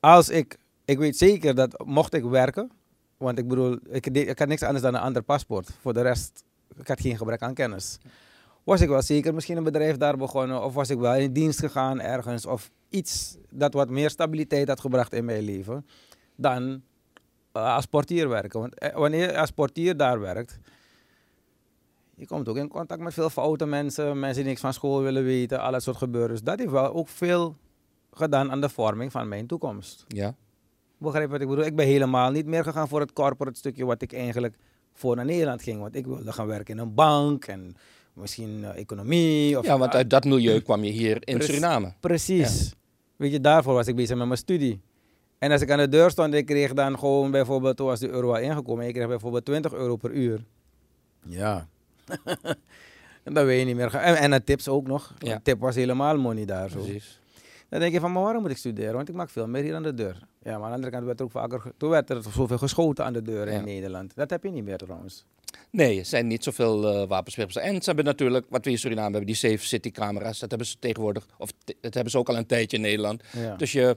[0.00, 2.70] als ik, ik weet zeker dat mocht ik werken,
[3.22, 5.70] want ik bedoel, ik, deed- had niks anders dan een ander paspoort.
[5.80, 6.44] Voor de rest,
[6.76, 7.98] ik had geen gebrek aan kennis.
[8.64, 11.58] Was ik wel zeker misschien een bedrijf daar begonnen, of was ik wel in dienst
[11.58, 15.86] gegaan ergens, of iets dat wat meer stabiliteit had gebracht in mijn leven,
[16.36, 16.82] dan
[17.52, 18.60] eh, als portier werken.
[18.60, 20.58] Want eh, wanneer je als portier daar werkt,
[22.14, 25.24] je komt ook in contact met veel foute mensen, mensen die niks van school willen
[25.24, 26.30] weten, al dat soort gebeuren.
[26.30, 27.56] Dus dat heeft wel ook veel
[28.12, 30.04] gedaan aan de vorming van mijn toekomst.
[30.08, 30.34] ja.
[31.02, 31.64] Begrijp wat ik bedoel?
[31.64, 34.56] Ik ben helemaal niet meer gegaan voor het corporate stukje wat ik eigenlijk
[34.92, 35.80] voor naar Nederland ging.
[35.80, 37.76] Want ik wilde gaan werken in een bank en
[38.12, 39.58] misschien eh, economie.
[39.58, 41.42] Of, Ja, want uit dat milieu kwam je hier in.
[41.42, 41.92] Suriname.
[42.00, 42.74] Precies.
[43.16, 44.80] Weet je, daarvoor was ik bezig met mijn studie.
[45.38, 48.08] En als ik aan de deur stond, ik kreeg dan gewoon bijvoorbeeld, toen was de
[48.08, 50.44] euro al ingekomen, ik kreeg bijvoorbeeld 20 euro per uur.
[51.26, 51.68] Ja.
[53.24, 53.90] en dan weet je niet meer.
[53.90, 54.00] gaan.
[54.00, 55.14] En, en de tips ook nog.
[55.18, 55.34] Ja.
[55.34, 56.80] De tip was helemaal money daar zo.
[56.80, 57.20] Precies.
[57.68, 58.94] Dan denk je van, maar waarom moet ik studeren?
[58.94, 60.30] Want ik maak veel meer hier aan de deur.
[60.44, 63.04] Ja, maar aan de andere kant werd er ook vaker, toen werd er zoveel geschoten
[63.04, 63.58] aan de deur Ja.
[63.58, 64.14] in Nederland.
[64.14, 65.24] Dat heb je niet meer trouwens.
[65.70, 67.56] Nee, er zijn niet zoveel wapenswerpers.
[67.56, 70.38] En ze hebben natuurlijk, wat we in Suriname hebben, die safe city camera's.
[70.38, 71.50] Dat hebben ze tegenwoordig, of
[71.80, 73.22] dat hebben ze ook al een tijdje in Nederland.
[73.32, 73.56] Ja.
[73.56, 73.96] Dus je,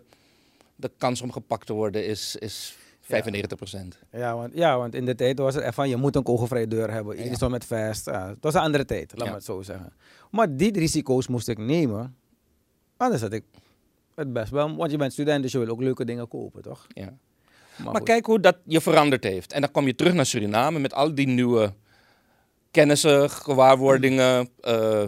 [0.75, 3.99] de kans om gepakt te worden is, is 95 procent.
[4.11, 6.67] Ja, want, ja, want in de tijd was het echt van, je moet een kogelvrije
[6.67, 7.15] deur hebben.
[7.15, 7.47] Iedereen Ja.
[7.47, 8.05] met vest.
[8.05, 9.93] Ja, het was een andere tijd, laat me het zo zeggen.
[10.31, 12.15] Maar die risico's moest ik nemen.
[12.97, 13.43] Anders had ik
[14.15, 14.75] het best wel.
[14.75, 16.85] Want je bent student, dus je wil ook leuke dingen kopen, toch?
[16.87, 17.13] Ja.
[17.75, 19.53] Maar, Maar kijk hoe dat je veranderd heeft.
[19.53, 21.73] En dan kom je terug naar Suriname met al die nieuwe
[22.71, 25.03] kennissen, gewaarwordingen, eh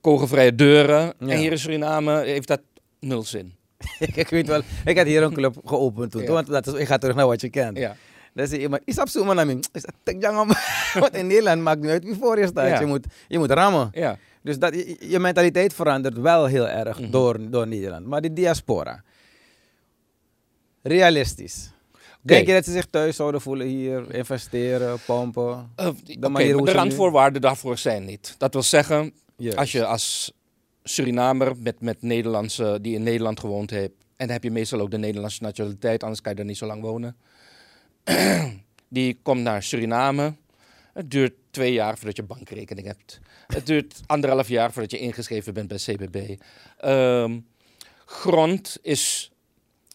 [0.00, 1.00] kogelvrije deuren.
[1.18, 1.26] Ja.
[1.28, 2.60] En hier in Suriname heeft dat
[3.00, 3.54] nul zin.
[4.14, 6.22] ik weet wel, ik had hier een club geopend toen.
[6.22, 6.32] Ja.
[6.32, 7.78] Want dat is, ik ga terug naar wat je kent.
[7.78, 7.96] Ja.
[8.34, 8.94] Dan zeg je iemand, is
[9.34, 9.58] naar mij.
[9.72, 10.50] Is dat te om-
[11.02, 12.68] Want in Nederland maakt niet uit wie voor je staat.
[12.68, 12.80] Ja.
[12.80, 13.88] Je, moet, je moet rammen.
[13.92, 14.18] Ja.
[14.42, 17.10] Dus dat, je, mentaliteit verandert wel heel erg Mhm.
[17.10, 18.06] door, door Nederland.
[18.06, 19.02] Maar die diaspora,
[20.82, 21.70] realistisch.
[22.22, 25.70] Denk je dat ze zich thuis zouden voelen hier, investeren, pompen?
[25.76, 28.34] Eh, De oké, manier hoe de nu- randvoorwaarden daarvoor zijn niet.
[28.38, 29.12] Dat wil zeggen,
[29.54, 30.32] als je als
[30.82, 34.90] Surinamer met, met Nederlandse, die in Nederland gewoond heeft, en dan heb je meestal ook
[34.90, 37.16] de Nederlandse nationaliteit, anders kan je daar niet zo lang wonen.
[38.88, 40.34] die komt naar Suriname.
[40.92, 43.20] Het duurt twee jaar voordat je bankrekening hebt.
[43.46, 46.42] Het duurt anderhalf jaar voordat je ingeschreven bent bij CBB.
[46.78, 47.38] Ehm,
[48.04, 49.30] grond is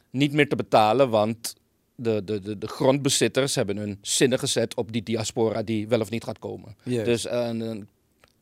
[0.10, 1.56] niet meer te betalen, want
[1.96, 6.10] de, de, de, de grondbezitters hebben hun zinnen gezet op die diaspora die wel of
[6.10, 6.76] niet gaat komen.
[6.84, 7.88] Dus een, een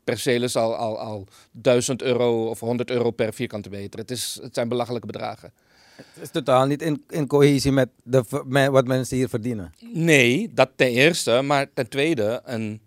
[0.03, 3.99] perceel is al, al, al 1000 euro of 100 euro per vierkante meter.
[3.99, 5.53] Het, is, het zijn belachelijke bedragen.
[5.95, 9.73] Het is totaal niet in, in cohesie met, de, met wat mensen hier verdienen.
[9.79, 11.41] Nee, dat ten eerste.
[11.41, 12.81] Maar ten tweede, een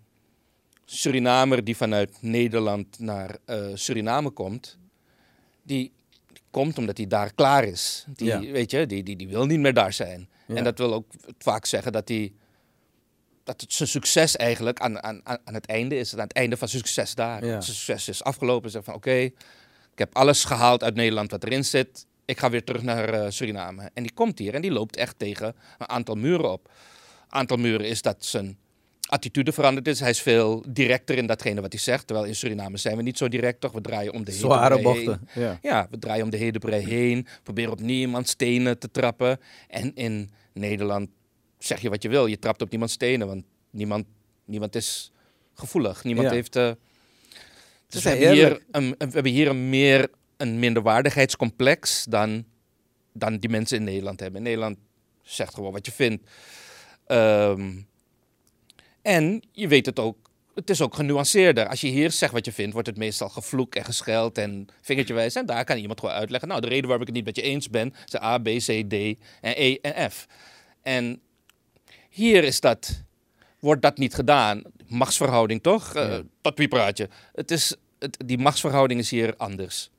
[0.85, 4.77] Surinamer die vanuit Nederland naar eh, Suriname komt,
[5.63, 5.91] die,
[6.51, 8.05] komt omdat hij daar klaar is.
[8.15, 8.39] Die, Ja.
[8.39, 10.29] weet je, die, die, die wil niet meer daar zijn.
[10.47, 10.55] Ja.
[10.55, 11.05] En dat wil ook
[11.37, 12.33] vaak zeggen dat hij
[13.43, 16.13] dat het zijn succes eigenlijk aan, aan, aan het einde is.
[16.13, 17.45] Aan het einde van succes daar.
[17.45, 17.61] Ja.
[17.61, 18.69] Zijn succes is afgelopen.
[18.71, 19.33] Zeg van oké, ik
[19.95, 22.05] heb alles gehaald uit Nederland wat erin zit.
[22.27, 23.89] Ik ga weer terug naar eh, Suriname.
[23.93, 26.71] En die komt hier en die loopt echt tegen een aantal muren op.
[27.29, 28.57] Aantal muren is dat zijn
[29.09, 29.99] attitude veranderd is.
[29.99, 32.07] Hij is veel directer in datgene wat hij zegt.
[32.07, 33.71] Terwijl in Suriname zijn we niet zo direct, toch?
[33.71, 34.83] We draaien om de Zware heen.
[34.83, 35.27] bochten.
[35.35, 35.59] Ja.
[35.61, 37.27] Ja, we draaien om de hedenbrei heen.
[37.43, 39.39] Proberen op niemand stenen te trappen.
[39.67, 41.09] En in Nederland
[41.59, 42.25] zeg je wat je wil.
[42.25, 44.05] Je trapt op niemand stenen, want niemand,
[44.45, 45.11] niemand is
[45.53, 46.03] gevoelig.
[46.03, 46.33] Niemand Ja.
[46.33, 46.55] heeft...
[46.55, 46.71] eh,
[47.87, 48.63] dus we hebben, hier eerlijk.
[48.71, 52.45] een, we hebben hier een meer een minderwaardigheidscomplex dan,
[53.13, 54.37] dan die mensen in Nederland hebben.
[54.37, 54.77] In Nederland
[55.21, 56.29] zegt gewoon wat je vindt.
[57.05, 57.71] Ehm,
[59.01, 60.17] en je weet het ook,
[60.55, 61.67] het is ook genuanceerder.
[61.67, 65.13] Als je hier zegt wat je vindt, wordt het meestal gevloekt en gescheld en vingertje
[65.13, 65.35] wijs.
[65.35, 66.49] En daar kan iemand gewoon uitleggen.
[66.49, 68.89] Nou, de reden waarom ik het niet met je eens ben, zijn A, B, C,
[68.89, 68.93] D
[69.41, 70.27] en E en F.
[70.81, 71.21] En
[72.09, 73.03] hier is dat,
[73.59, 74.61] wordt dat niet gedaan.
[74.87, 75.93] Machtsverhouding toch?
[75.95, 76.21] Eh, Ja.
[76.41, 77.07] tot wie praat je?
[77.33, 79.89] Het is, het, die machtsverhouding is hier anders.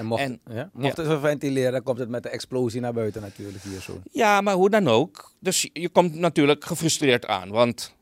[0.00, 3.80] En mocht, En- ja, mocht dan komt het met de explosie naar buiten natuurlijk hier
[3.80, 4.00] zo.
[4.12, 5.32] Ja, maar hoe dan ook.
[5.38, 7.48] Dus je- komt natuurlijk gefrustreerd aan.
[7.48, 7.94] Want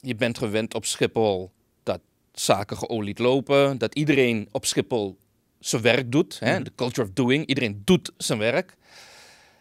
[0.00, 1.50] je bent gewend op Schiphol
[1.82, 2.00] dat
[2.32, 3.78] zaken geolied lopen.
[3.78, 5.16] Dat iedereen op Schiphol
[5.58, 6.38] zijn werk doet.
[6.38, 6.54] Hè?
[6.54, 6.62] Mhm.
[6.62, 7.46] De culture of doing.
[7.46, 8.76] Iedereen doet zijn werk.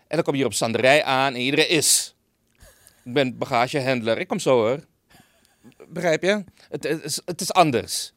[0.08, 2.16] En dan kom je hier op Sanderij aan en iedereen is.
[3.04, 4.18] Ik ben bagagehandler.
[4.18, 4.86] Ik kom zo hoor.
[5.90, 6.44] Begrijp je?
[6.70, 8.14] Het, het is, het is anders.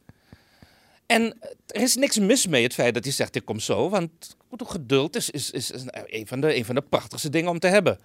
[1.11, 3.89] En er is niks mis mee het feit dat hij zegt ik kom zo.
[3.89, 7.59] Want geduld is, is, is, is een, van de, een van de prachtigste dingen om
[7.59, 7.99] te hebben.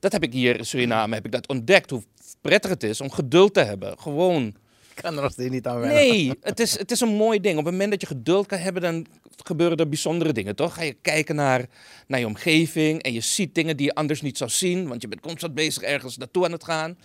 [0.00, 1.90] Dat heb ik hier in Suriname heb ik dat ontdekt.
[1.90, 2.02] Hoe
[2.40, 3.98] prettig het is om geduld te hebben.
[3.98, 4.46] Gewoon.
[4.94, 5.98] Ik kan er nog steeds niet aan wennen.
[5.98, 7.58] Nee, het is, het is een mooi ding.
[7.58, 9.06] Op het moment dat je geduld kan hebben, dan
[9.44, 10.74] gebeuren er bijzondere dingen, toch?
[10.74, 11.66] Ga je kijken naar,
[12.06, 15.08] naar je omgeving en je ziet dingen die je anders niet zou zien, want je
[15.08, 16.98] bent constant bezig ergens naartoe aan het gaan.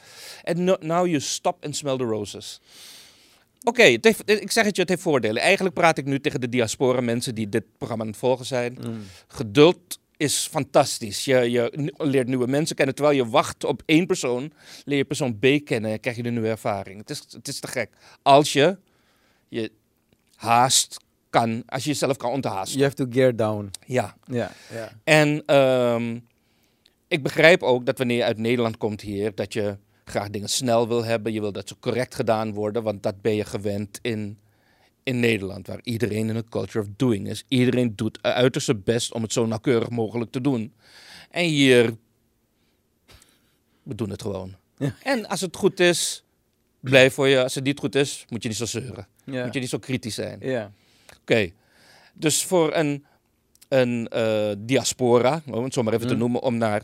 [0.44, 2.62] En no- now you stop and smell the roses.
[3.64, 5.42] Oké, ik zeg het je, het heeft voordelen.
[5.42, 8.78] Eigenlijk praat ik nu tegen de diaspora mensen die dit programma aan het volgen zijn.
[8.82, 9.02] Mm.
[9.28, 11.26] Geduld is fantastisch.
[11.26, 12.96] Je, je leert nieuwe mensen kennen.
[12.96, 16.30] Terwijl je wacht op één persoon, leer je persoon B kennen en krijg je de
[16.30, 16.98] nieuwe ervaring.
[16.98, 17.90] Het is, het is te gek.
[18.22, 18.78] Als je
[19.48, 19.72] je
[20.36, 20.98] haast
[21.30, 22.80] kan, als je jezelf kan onthaasten.
[22.80, 23.72] You have to gear down.
[23.86, 24.16] Ja.
[24.26, 24.92] Ja, ja.
[25.04, 26.20] En ehm,
[27.08, 29.78] ik begrijp ook dat wanneer je uit Nederland komt hier, dat je
[30.14, 31.34] graag dingen snel wil hebben.
[31.34, 34.38] Je wil dat ze correct gedaan worden, want dat ben je gewend in,
[35.04, 37.44] in Nederland, waar iedereen in een culture of doing is.
[37.48, 40.74] Iedereen doet uiterst zijn best om het zo nauwkeurig mogelijk te doen.
[41.32, 41.96] En hier,
[43.84, 44.56] we doen het gewoon.
[44.78, 44.96] Ja.
[45.04, 46.24] En als het goed is,
[46.80, 47.44] blij voor je.
[47.44, 49.08] Als het niet goed is, moet je niet zo zeuren.
[49.26, 49.44] Ja.
[49.44, 50.40] Moet je niet zo kritisch zijn.
[50.42, 50.72] ja.
[51.22, 51.50] Oké,
[52.14, 53.06] dus voor een,
[53.68, 56.22] een eh, diaspora, om het zo maar even te Mhm.
[56.22, 56.82] noemen, om naar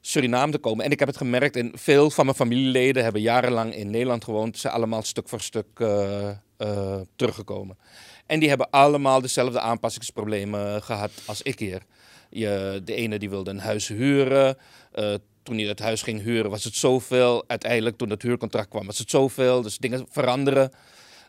[0.00, 0.84] Suriname te komen.
[0.84, 4.54] En ik heb het gemerkt, en veel van mijn familieleden hebben jarenlang in Nederland gewoond.
[4.54, 7.78] Ze zijn allemaal stuk voor stuk eh, eh, teruggekomen.
[8.26, 11.82] En die hebben allemaal dezelfde aanpassingsproblemen gehad als ik hier.
[12.30, 14.56] Je, de ene die wilde een huis huren.
[14.92, 17.44] eh, toen hij het huis ging huren was het zoveel.
[17.46, 19.62] Uiteindelijk toen het huurcontract kwam was het zoveel.
[19.62, 20.70] Dus dingen veranderen.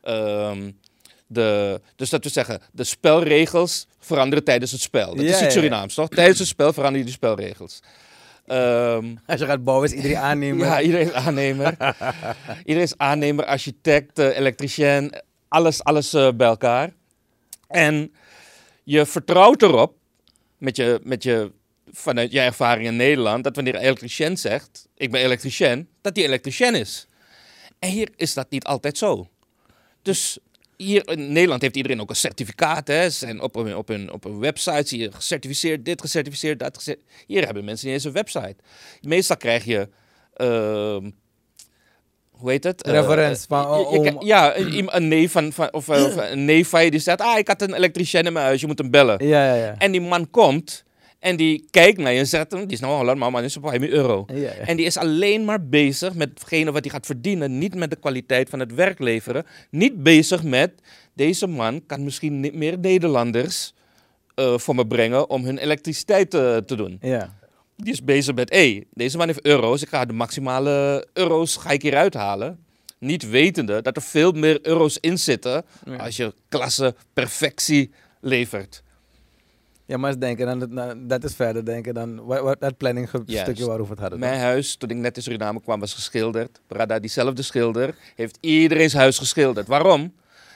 [0.01, 0.71] Ehm,
[1.27, 5.15] de, dus dat we zeggen, de spelregels veranderen tijdens het spel.
[5.15, 5.49] Dat Ja, is iets ja.
[5.49, 6.09] Surinaams, toch?
[6.09, 7.79] Tijdens het spel veranderen die spelregels.
[8.51, 10.65] Ehm, Als je gaat bouwen, is iedereen aannemer.
[10.65, 11.75] ja, iedereen is aannemer.
[12.59, 15.13] iedereen is aannemer, architect, eh, elektricien,
[15.47, 16.93] alles, alles eh, bij elkaar.
[17.67, 18.13] En
[18.83, 19.95] je vertrouwt erop,
[20.57, 21.51] met je, met je,
[21.91, 26.23] vanuit je ervaring in Nederland, dat wanneer een elektricien zegt, ik ben elektricien, dat die
[26.23, 27.07] elektricien is.
[27.79, 29.27] En hier is dat niet altijd zo.
[30.01, 30.39] Dus
[30.83, 32.87] hier in Nederland heeft iedereen ook een certificaat.
[32.87, 33.09] Hè?
[33.09, 37.25] Zijn op een, op, een, op een website zie je gecertificeerd, dit gecertificeerd, dat gecertificeerd.
[37.27, 38.55] Hier hebben mensen niet eens een website.
[39.01, 39.89] Meestal krijg je,
[40.33, 41.09] ehm,
[42.31, 42.83] hoe heet het?
[42.83, 46.45] Eh, Reference van, je- je- om- ja, een, een neef van, van, of, of een
[46.45, 48.77] neef van je die zegt, ah, ik had een elektricien in mijn huis, je moet
[48.79, 49.27] hem bellen.
[49.27, 49.75] Ja, ja, ja.
[49.77, 50.83] En die man komt
[51.21, 53.67] en die kijkt naar je en zegt, die is nou Holland, maar man is op
[53.67, 54.25] 5 euro.
[54.27, 54.51] Ja, ja.
[54.51, 57.57] En die is alleen maar bezig met hetgene wat hij gaat verdienen.
[57.57, 59.45] Niet met de kwaliteit van het werk leveren.
[59.69, 60.71] Niet bezig met,
[61.13, 63.73] deze man kan misschien niet meer Nederlanders
[64.35, 66.97] eh, voor me brengen om hun elektriciteit eh, te doen.
[67.01, 67.39] ja.
[67.75, 69.81] Die is bezig met, hé, deze man heeft euro's.
[69.81, 72.59] Ik ga de maximale euro's ga ik hieruit halen.
[72.97, 75.65] Niet wetende dat er veel meer euro's in zitten
[75.97, 78.83] als je klasse perfectie levert.
[79.91, 83.65] Ja, maar eens denken, dan, nou, dat is verder denken dan wat, dat planning stukje
[83.65, 84.19] waarover het hadden.
[84.19, 86.59] Mijn huis, toen ik net in Suriname kwam, was geschilderd.
[86.67, 89.67] Brada, diezelfde schilder, heeft iedereen's huis geschilderd.
[89.67, 90.13] Waarom?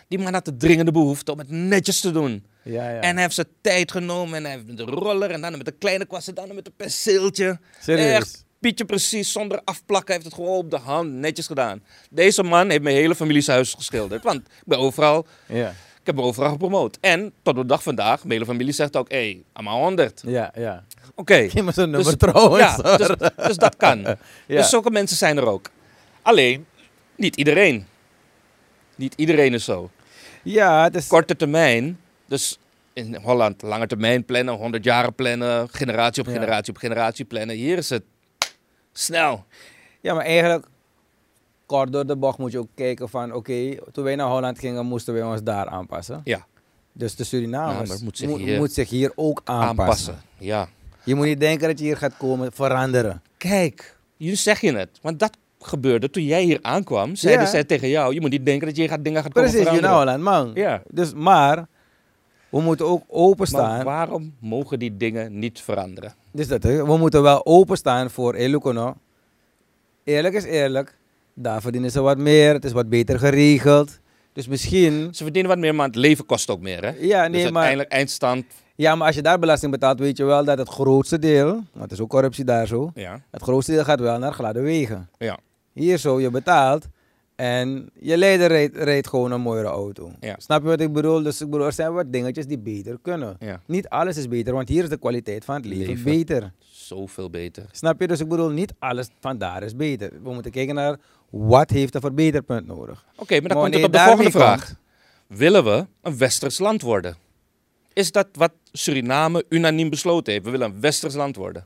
[0.07, 2.45] Die man had de dringende behoefte om het netjes te doen.
[2.63, 2.99] Ja, ja.
[2.99, 5.65] En hij heeft zijn tijd genomen en hij heeft met de roller en dan met
[5.65, 7.59] de kleine kwasten, dan met een penseeltje.
[7.81, 8.13] Serieus?
[8.13, 11.83] Echt, Pietje precies, zonder afplakken, heeft het gewoon op de hand netjes gedaan.
[12.09, 14.23] Deze man heeft mijn hele familie's huis geschilderd.
[14.23, 15.73] Want ik ben overal, Ja,
[16.05, 16.97] ik heb me overal gepromoot.
[17.01, 20.21] En tot de dag vandaag, mijn hele familie zegt ook, hé, hey, I'm 100.
[20.25, 20.83] ja, ja.
[21.15, 21.33] Oké.
[21.63, 22.75] Me zo'n nummer Dus- trouwens.
[22.83, 23.09] Ja, dus,
[23.47, 23.99] dus dat kan.
[24.05, 24.15] Ja.
[24.47, 25.69] Dus zulke mensen zijn er ook.
[26.21, 26.65] Alleen,
[27.15, 27.85] niet iedereen.
[28.95, 29.89] Niet iedereen is zo.
[30.43, 31.07] ja, is...
[31.07, 32.57] Korte termijn, dus
[32.93, 36.33] in Holland lange termijn plannen, 100 jaren plannen, generatie op Ja.
[36.33, 37.55] generatie op generatie plannen.
[37.55, 38.03] Hier is het
[38.93, 39.45] snel.
[40.01, 40.65] Ja, maar eigenlijk,
[41.65, 44.85] kort door de bocht moet je ook kijken van, oké, toen wij naar Holland gingen,
[44.85, 46.21] moesten wij ons daar aanpassen.
[46.23, 46.45] Ja.
[46.91, 50.13] Dus de Surinamers Ja, moet zich moet, hier moet zich hier ook aanpassen.
[50.13, 50.15] Aanpassen.
[50.37, 50.67] Ja.
[51.03, 53.21] Je moet niet denken dat je hier gaat komen veranderen.
[53.37, 54.89] Kijk, jullie zeg je het.
[55.01, 57.15] Want dat gebeurde toen jij hier aankwam.
[57.15, 57.49] Zeiden Ja.
[57.49, 59.97] zij tegen jou, je moet niet denken dat je gaat dingen gaat komen Precies, veranderen.
[59.97, 60.51] Holland, man.
[60.53, 60.81] Ja.
[60.89, 61.67] Dus, maar,
[62.49, 63.75] we moeten ook openstaan.
[63.75, 66.13] Maar waarom mogen die dingen niet veranderen?
[66.31, 68.95] Dus dat, we moeten wel openstaan voor Elukono.
[70.03, 70.97] Eerlijk is eerlijk,
[71.35, 73.99] daar verdienen ze wat meer, het is wat beter geregeld.
[74.33, 76.91] Dus misschien, Ze verdienen wat meer, maar het leven kost ook meer, hè?
[76.99, 78.45] ja, dus nee, maar, uiteindelijk eindstand,
[78.75, 81.81] ja, maar als je daar belasting betaalt, weet je wel dat het grootste deel, want
[81.81, 83.21] het is ook corruptie daar zo, ja.
[83.31, 85.09] het grootste deel gaat wel naar gladde wegen.
[85.17, 85.39] Ja.
[85.73, 86.87] Hier zo, je betaalt
[87.35, 90.11] en je leider rijdt, rijdt gewoon een mooiere auto.
[90.19, 90.35] Ja.
[90.37, 91.23] Snap je wat ik bedoel?
[91.23, 93.35] Dus ik bedoel, er zijn wat dingetjes die beter kunnen.
[93.39, 93.61] ja.
[93.65, 96.03] Niet alles is beter, want hier is de kwaliteit van het leven, Leven.
[96.03, 96.51] beter.
[96.59, 97.65] Zoveel beter.
[97.71, 98.07] Snap je?
[98.07, 100.11] Dus ik bedoel, niet alles van daar is beter.
[100.23, 100.97] We moeten kijken naar
[101.29, 103.05] wat heeft een verbeterpunt nodig.
[103.15, 104.65] Oké, maar dan komt wanneer het op de volgende vraag.
[104.65, 104.77] komt-
[105.27, 107.15] Willen we een westers land worden?
[107.93, 110.45] Is dat wat Suriname unaniem besloten heeft?
[110.45, 111.65] We willen een westers land worden.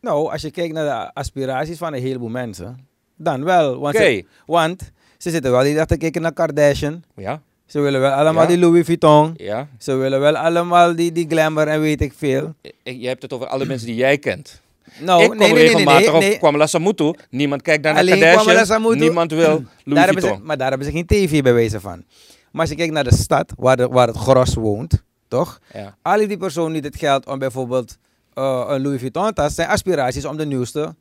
[0.00, 2.88] Nou, als je kijkt naar de aspiraties van een heleboel mensen,
[3.22, 3.78] dan wel.
[3.78, 7.02] Want, ze, want ze zitten wel die te kijken naar Kardashian.
[7.16, 8.48] Ja, Ze willen wel allemaal Ja.
[8.48, 9.34] die Louis Vuitton.
[9.36, 9.68] ja.
[9.78, 12.54] Ze willen wel allemaal die, die glamour en weet ik veel.
[12.82, 14.60] Je hebt het over alle mensen die jij kent.
[15.00, 16.32] Nou, ik kom nee, nee, nee, nee, regelmatig nee, nee.
[16.32, 17.14] op Kwamala Samutu.
[17.30, 18.98] Niemand kijkt naar Alleen Kardashian.
[18.98, 20.40] Niemand wil Louis Daar ze, Vuitton.
[20.46, 22.04] maar daar hebben ze geen tv bij wijze van.
[22.50, 25.60] Maar als je kijkt naar de stad waar, de, waar het gros woont, toch?
[25.74, 25.96] Ja.
[26.02, 27.96] Al die personen die het geld om bijvoorbeeld
[28.34, 30.94] eh, een Louis Vuitton tas, zijn aspiraties om de nieuwste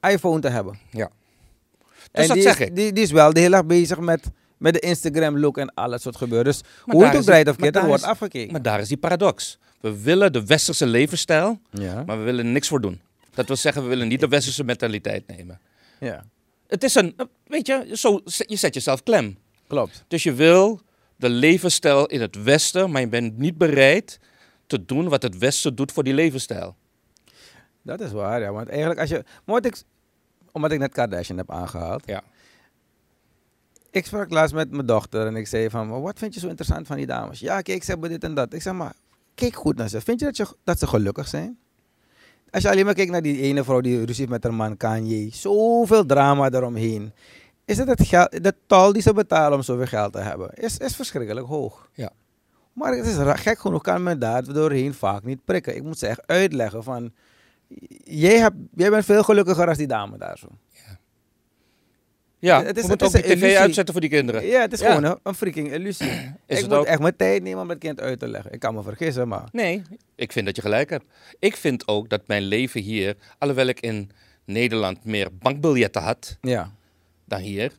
[0.00, 0.78] iPhone te hebben.
[0.90, 1.10] ja.
[2.02, 2.76] En Dus dat die zeg is, ik.
[2.76, 5.90] Die, die is wel de hele dag bezig met, met de Instagram look en al
[5.90, 6.44] dat soort gebeuren.
[6.44, 8.52] Dus Maar hoe je het ook draait of keert, er wordt afgekeken.
[8.52, 9.58] Maar daar is die paradox.
[9.80, 12.02] We willen de westerse levensstijl, ja.
[12.06, 13.00] maar we willen niks voor doen.
[13.34, 15.60] Dat wil zeggen, we willen niet de westerse mentaliteit nemen.
[16.00, 16.24] Ja,
[16.66, 19.38] Het is een, weet je, zo, je zet jezelf klem.
[19.66, 20.04] klopt.
[20.08, 20.80] Dus je wil
[21.16, 24.18] de levensstijl in het Westen, maar je bent niet bereid
[24.66, 26.76] te doen wat het Westen doet voor die levensstijl.
[27.82, 28.52] Dat is waar, ja.
[28.52, 29.24] Want eigenlijk als je...
[29.44, 29.82] Maar wat ik,
[30.52, 32.02] omdat ik net Kardashian heb aangehaald.
[32.06, 32.22] Ja.
[33.90, 35.88] Ik sprak laatst met mijn dochter en ik zei van...
[35.88, 37.40] "Maar Wat vind je zo interessant van die dames?
[37.40, 38.52] Ja, kijk, ze hebben dit en dat.
[38.52, 38.92] Ik zeg maar,
[39.34, 40.00] kijk goed naar ze.
[40.00, 41.58] Vind je dat, je dat ze gelukkig zijn?
[42.50, 44.76] Als je alleen maar kijkt naar die ene vrouw die ruzie heeft met haar man
[44.76, 45.28] Kanye.
[45.32, 47.12] Zoveel drama eromheen.
[47.64, 50.78] Is het het geld, de tol die ze betalen om zoveel geld te hebben, is,
[50.78, 51.88] is verschrikkelijk hoog.
[51.92, 52.10] Ja.
[52.72, 55.76] Maar het is gek genoeg kan men daar doorheen vaak niet prikken.
[55.76, 57.12] Ik moet ze echt uitleggen van...
[58.04, 60.46] Jij, hebt, jij bent veel gelukkiger als die dame daar zo.
[62.38, 63.58] Ja, Het is- we het moeten is ook een die tv illusie.
[63.58, 64.46] uitzetten voor die kinderen.
[64.46, 64.86] Ja, het is Ja.
[64.94, 66.08] gewoon een, een freaking illusie.
[66.10, 66.84] Is ik het moet ook?
[66.84, 68.52] echt mijn tijd nemen om het kind uit te leggen.
[68.52, 69.48] Ik kan me vergissen, maar...
[69.52, 69.82] Nee,
[70.14, 71.04] ik vind dat je gelijk hebt.
[71.38, 74.10] Ik vind ook dat mijn leven hier, alhoewel ik in
[74.44, 76.72] Nederland meer bankbiljetten had Ja.
[77.24, 77.72] dan hier,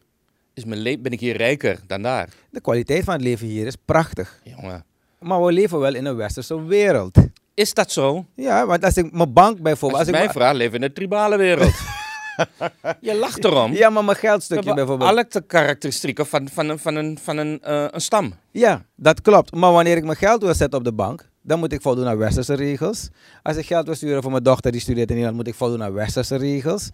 [0.54, 2.30] is mijn le- ben ik hier rijker dan daar.
[2.49, 4.41] De kwaliteit van het leven hier is prachtig.
[4.43, 4.86] Jongen,
[5.19, 7.17] Maar we leven wel in een westerse wereld.
[7.53, 8.25] Is dat zo?
[8.35, 9.99] Ja, want als ik mijn bank bijvoorbeeld...
[9.99, 11.73] Als je Als mij ik vraagt, leven in een tribale wereld.
[12.99, 13.73] je lacht erom.
[13.73, 15.09] ja, maar mijn geldstukje bijvoorbeeld.
[15.09, 18.33] alle te karakteristieken van, van, een, van, een, van een, eh, een stam.
[18.51, 19.55] Ja, dat klopt.
[19.55, 22.17] Maar wanneer ik mijn geld wil zetten op de bank, dan moet ik voldoen aan
[22.17, 23.09] westerse regels.
[23.43, 25.83] Als ik geld wil sturen voor mijn dochter die studeert in Nederland, moet ik voldoen
[25.83, 26.89] aan westerse regels.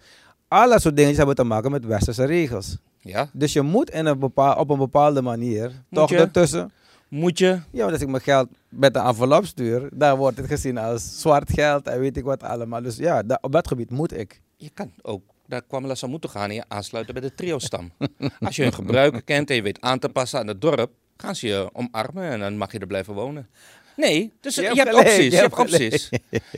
[0.48, 2.76] Al dat soort dingen hebben te maken met westerse regels.
[2.98, 3.28] Ja?
[3.32, 6.16] Dus je moet in een bepaal, op een bepaalde manier toch je?
[6.16, 6.72] ertussen.
[7.08, 7.46] Moet je?
[7.70, 11.20] Ja, want als ik mijn geld met een envelop stuur, dan wordt het gezien als
[11.20, 12.82] zwart geld en weet ik wat allemaal.
[12.82, 14.40] Dus ja, da- op dat gebied moet ik.
[14.56, 17.92] Je kan ook naar Kwamela moeten gaan en je aansluiten bij de trio-stam.
[18.40, 21.34] Als je hun gebruiken kent en je weet aan te passen aan het dorp, gaan
[21.36, 23.48] ze je omarmen en dan mag je er blijven wonen.
[23.96, 25.16] Nee, dus Je je, hebt opties.
[25.16, 26.08] je Je, hebt opties.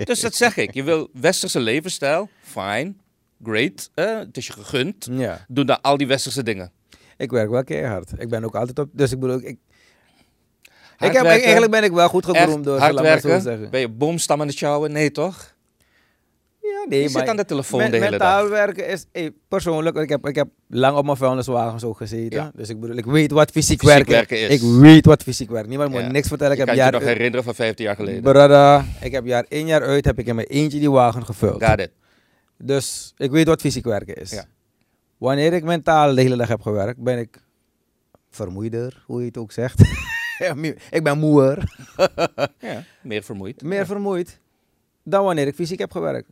[0.04, 0.74] Dus dat zeg ik.
[0.74, 2.94] Je wil westerse levensstijl, fine,
[3.42, 5.08] great, eh, het is je gegund.
[5.10, 5.44] Ja.
[5.48, 6.72] Doe dan al die westerse dingen.
[7.16, 8.12] Ik werk wel keihard.
[8.18, 8.88] Ik ben ook altijd op.
[8.92, 9.58] Dus ik bedoel, ik,
[11.08, 13.40] ik heb, werken, eigenlijk ben ik wel goed echt gegroemd door, hard maar werken.
[13.42, 13.70] zeggen.
[13.70, 14.92] Ben je boomstam aan het sjouwen?
[14.92, 15.54] Nee, toch?
[16.62, 18.50] Ja, nee, Je zit aan de telefoon men- de hele mentaal dag.
[18.50, 19.96] werken is hey, persoonlijk.
[19.96, 22.38] Ik heb, ik heb lang op mijn vuilniswagens ook gezeten.
[22.40, 22.50] Ja.
[22.54, 24.48] Dus ik bedoel, ik weet wat fysiek, Fysiek werken, werken is.
[24.48, 25.68] Ik weet wat fysiek werken.
[25.68, 26.52] Niemand moet niks vertellen.
[26.52, 28.22] Ik, Ik heb kan je nog herinneren van 15 jaar geleden.
[28.22, 31.64] brada, ik heb jaar één jaar uit heb ik in mijn eentje die wagen gevuld.
[31.64, 31.90] Got it.
[32.58, 34.30] Dus ik weet wat fysiek werken is.
[34.30, 34.44] Ja.
[35.18, 37.38] Wanneer ik mentaal de hele dag heb gewerkt, ben ik
[38.30, 39.80] vermoeider, hoe je het ook zegt.
[40.46, 41.58] Ja, moe- ik ben moeer,
[42.58, 43.62] Ja, meer vermoeid.
[43.62, 43.86] meer Ja.
[43.86, 44.38] vermoeid
[45.02, 46.28] dan wanneer ik fysiek heb gewerkt.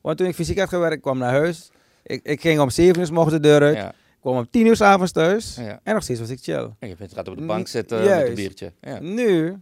[0.00, 1.70] Want toen ik fysiek had gewerkt, ik kwam naar huis.
[2.02, 3.76] Ik, ik ging om 7 uur morgens de deur uit.
[3.76, 3.92] Ja.
[4.20, 5.56] Kwam om 10 uur 's avonds thuis.
[5.56, 5.80] Ja.
[5.82, 6.70] En nog steeds was ik chill.
[6.78, 8.72] En je bent gaat op de bank zitten met een biertje.
[8.80, 8.98] Ja.
[9.00, 9.56] Nu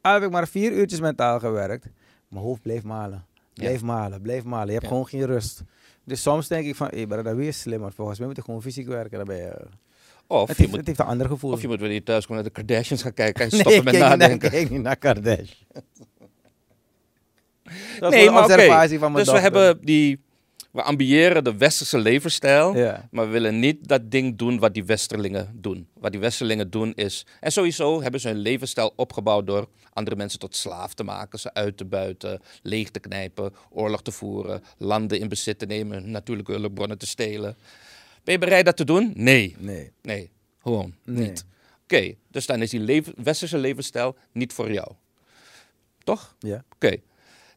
[0.00, 1.86] al heb ik maar vier uurtjes mentaal gewerkt.
[2.28, 3.24] Mijn hoofd bleef malen.
[3.54, 4.66] Bleef malen, bleef malen.
[4.66, 5.62] Je hebt gewoon geen rust.
[6.04, 7.92] Dus soms denk ik van, hé, hey, dat weer slimmer.
[7.92, 9.16] Volgens mij moet ik gewoon fysiek werken.
[9.18, 9.66] Dan ben je,
[10.30, 11.52] Of, het, heeft, moet, het heeft een ander gevoel.
[11.52, 13.92] of je moet je thuis komt naar de Kardashians gaan kijken en nee, stoppen met
[13.92, 14.46] niet naar- nadenken.
[14.46, 15.46] Ik kijk niet naar Kardashian.
[17.98, 20.20] Dat Nee, maar observatie van mijn Dus we hebben die...
[20.70, 23.08] We ambiëren de westerse levensstijl, Ja.
[23.10, 25.88] maar we willen niet dat ding doen wat die westerlingen doen.
[25.94, 27.26] Wat die westerlingen doen is...
[27.40, 31.54] En sowieso hebben ze hun levensstijl opgebouwd door andere mensen tot slaaf te maken, ze
[31.54, 36.52] uit te buiten, leeg te knijpen, oorlog te voeren, landen in bezit te nemen, natuurlijke
[36.52, 37.56] hulpbronnen te stelen.
[38.24, 39.12] Ben je bereid dat te doen?
[39.14, 39.56] Nee.
[39.58, 39.92] Nee.
[40.02, 40.30] Nee,
[40.62, 41.28] gewoon Nee.
[41.28, 41.44] niet.
[41.82, 44.92] Oké, dus dan is die leven, westerse levensstijl niet voor jou.
[46.04, 46.34] Toch?
[46.38, 46.64] Ja.
[46.74, 46.96] Oké.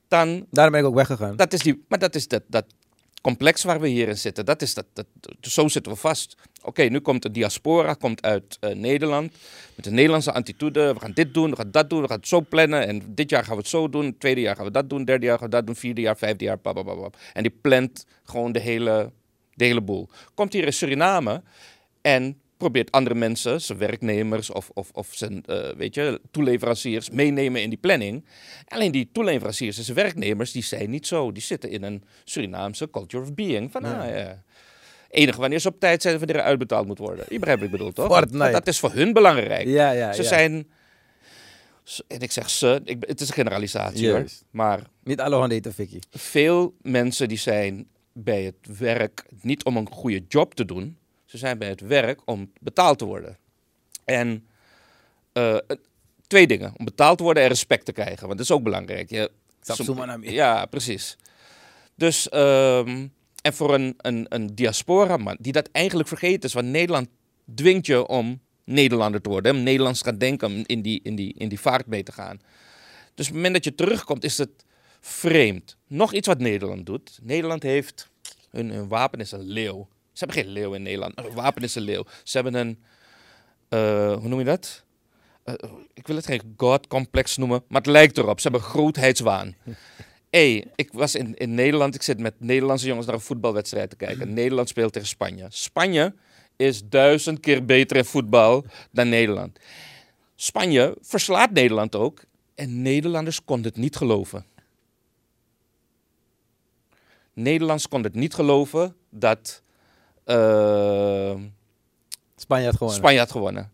[0.07, 1.35] Dan, Daarom ben ik ook weggegaan.
[1.35, 2.65] dat is die, maar dat is dat, dat
[3.21, 4.45] complex waar we hier in zitten.
[4.45, 5.05] Dat is dat, dat,
[5.41, 6.35] zo zitten we vast.
[6.61, 9.31] Oké, nu komt de diaspora komt uit eh, Nederland.
[9.75, 10.93] Met de Nederlandse attitude.
[10.93, 12.87] We gaan dit doen, we gaan dat doen, we gaan het zo plannen.
[12.87, 14.05] En dit jaar gaan we het zo doen.
[14.05, 15.05] Het tweede jaar gaan we dat doen.
[15.05, 15.75] Derde jaar gaan we dat doen.
[15.75, 17.09] Vierde jaar, vijfde jaar, babababa.
[17.33, 19.11] En die plant gewoon de hele,
[19.55, 20.09] de hele boel.
[20.33, 21.41] Komt hier in Suriname
[22.01, 27.61] en probeert andere mensen, zijn werknemers of, of, of zijn eh, weet je, toeleveranciers meenemen
[27.61, 28.25] in die planning.
[28.67, 31.31] Alleen die toeleveranciers en zijn werknemers, die zijn niet zo.
[31.31, 33.71] Die zitten in een Surinaamse culture of being.
[33.71, 33.99] Van, Ja.
[34.03, 34.43] ah, ja.
[35.09, 37.25] Enige wanneer ze op tijd zijn, wanneer er uitbetaald moet worden.
[37.29, 38.05] Je begrijpt wat ik bedoel, toch?
[38.17, 38.51] Fortnite.
[38.51, 39.67] Dat is voor hun belangrijk.
[39.67, 40.27] Ja, ja, ze ja.
[40.27, 40.67] zijn...
[42.07, 44.25] En ik zeg ze, ik, het is een generalisatie hoor.
[44.51, 45.99] Maar Niet alle honden eten fikkie.
[46.11, 50.97] veel mensen die zijn bij het werk niet om een goede job te doen.
[51.25, 53.37] Ze zijn bij het werk om betaald te worden.
[54.05, 54.47] En
[55.33, 55.57] eh,
[56.27, 56.73] twee dingen.
[56.77, 58.25] Om betaald te worden en respect te krijgen.
[58.27, 59.09] Want dat is ook belangrijk.
[59.09, 59.31] Je,
[59.75, 59.85] som-
[60.33, 61.17] ja, precies.
[61.95, 63.07] Dus, ehm,
[63.41, 66.53] en voor een, een, een diaspora man, die dat eigenlijk vergeten is.
[66.53, 67.07] Want Nederland
[67.55, 69.51] dwingt je om Nederlander te worden.
[69.51, 72.03] hè, Om Nederlands te gaan denken, om in die, in, die, in die vaart mee
[72.03, 72.37] te gaan.
[73.15, 74.49] Dus op het moment dat je terugkomt, is het
[75.05, 75.77] Vreemd.
[75.87, 77.19] Nog iets wat Nederland doet.
[77.21, 78.09] Nederland heeft,
[78.49, 79.87] hun, hun wapen is een leeuw.
[80.11, 81.17] Ze hebben geen leeuw in Nederland.
[81.17, 82.05] Een wapen is een leeuw.
[82.23, 82.83] Ze hebben een,
[83.69, 84.83] eh, hoe noem je dat?
[85.43, 85.53] Eh,
[85.93, 88.39] ik wil het geen God-complex noemen, maar het lijkt erop.
[88.39, 89.55] Ze hebben grootheidswaan.
[90.29, 93.95] Hey, ik was in, in Nederland, ik zit met Nederlandse jongens naar een voetbalwedstrijd te
[93.95, 94.33] kijken.
[94.33, 95.45] Nederland speelt tegen Spanje.
[95.49, 96.15] Spanje
[96.55, 99.59] is duizend keer beter in voetbal dan Nederland.
[100.35, 102.23] Spanje verslaat Nederland ook
[102.55, 104.45] en Nederlanders konden het niet geloven.
[107.33, 109.61] Nederlanders konden het niet geloven dat
[110.23, 111.35] eh,
[112.35, 112.97] Spanje had gewonnen.
[112.97, 113.71] Spanje had gewonnen.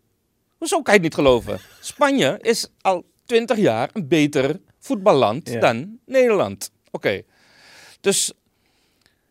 [0.58, 1.60] Hoezo kan je het niet geloven?
[1.82, 5.60] Spanje is al twintig jaar een beter voetballand Ja.
[5.60, 6.72] dan Nederland.
[6.92, 7.22] Oké.
[8.02, 8.32] Dus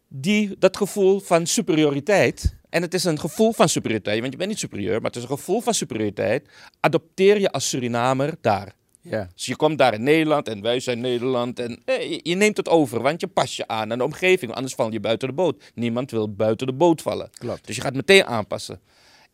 [0.08, 4.50] die, dat gevoel van superioriteit, en het is een gevoel van superioriteit, want je bent
[4.50, 6.48] niet superieur, maar het is een gevoel van superioriteit,
[6.80, 8.74] adopteer je als Surinamer daar.
[9.11, 9.28] Ja.
[9.34, 12.68] Dus je komt daar in Nederland en wij zijn Nederland en eh, je, neemt het
[12.68, 15.72] over, want je past je aan aan de omgeving, anders val je buiten de boot.
[15.74, 17.30] Niemand wil buiten de boot vallen.
[17.38, 17.66] Klopt.
[17.66, 18.80] Dus je gaat meteen aanpassen.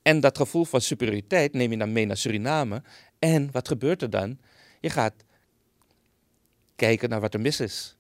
[0.03, 2.83] En dat gevoel van superioriteit neem je dan mee naar Suriname.
[3.19, 4.39] En wat gebeurt er dan?
[4.81, 5.15] Je gaat
[6.77, 7.97] kijken naar wat er mis is.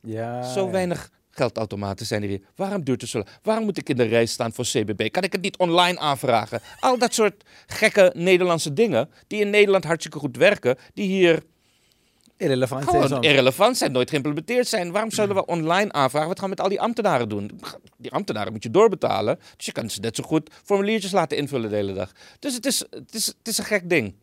[0.00, 2.40] Ja, Zo weinig geldautomaten zijn er hier.
[2.54, 3.30] Waarom duurt het zo lang?
[3.42, 5.10] Waarom moet ik in de rij staan voor CBB?
[5.10, 6.60] Kan ik het niet online aanvragen?
[6.80, 11.42] Al dat soort gekke Nederlandse dingen die in Nederland hartstikke goed werken, die hier
[12.38, 14.92] Irrelevant zijn gewoon irrelevant zijn, nooit geïmplementeerd zijn.
[14.92, 16.28] Waarom zullen we online aanvragen?
[16.28, 17.60] Wat gaan we met al die ambtenaren doen?
[17.96, 19.38] Die ambtenaren moet je doorbetalen.
[19.56, 22.12] Dus je kan ze net zo goed formuliertjes laten invullen de hele dag.
[22.38, 24.14] Dus het is, het is, het is een gek ding.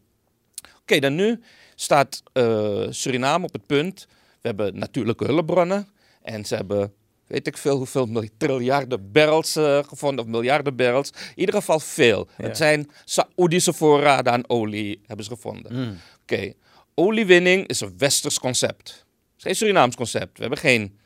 [0.81, 1.41] Oké, dan nu
[1.75, 4.07] staat eh, Suriname op het punt.
[4.41, 5.87] We hebben natuurlijke hulpbronnen.
[6.21, 6.93] En ze hebben,
[7.27, 10.25] weet ik veel, hoeveel triljarden barrels eh, gevonden.
[10.25, 11.09] Of miljarden barrels.
[11.09, 12.27] In ieder geval veel.
[12.37, 12.43] Ja.
[12.43, 15.73] Het zijn Saoedische voorraden aan olie hebben ze gevonden.
[15.75, 15.97] Mm.
[16.21, 16.53] Oké,
[16.93, 18.89] oliewinning is een westers concept.
[18.89, 20.35] Het is geen Surinaams concept.
[20.35, 20.99] We hebben geen...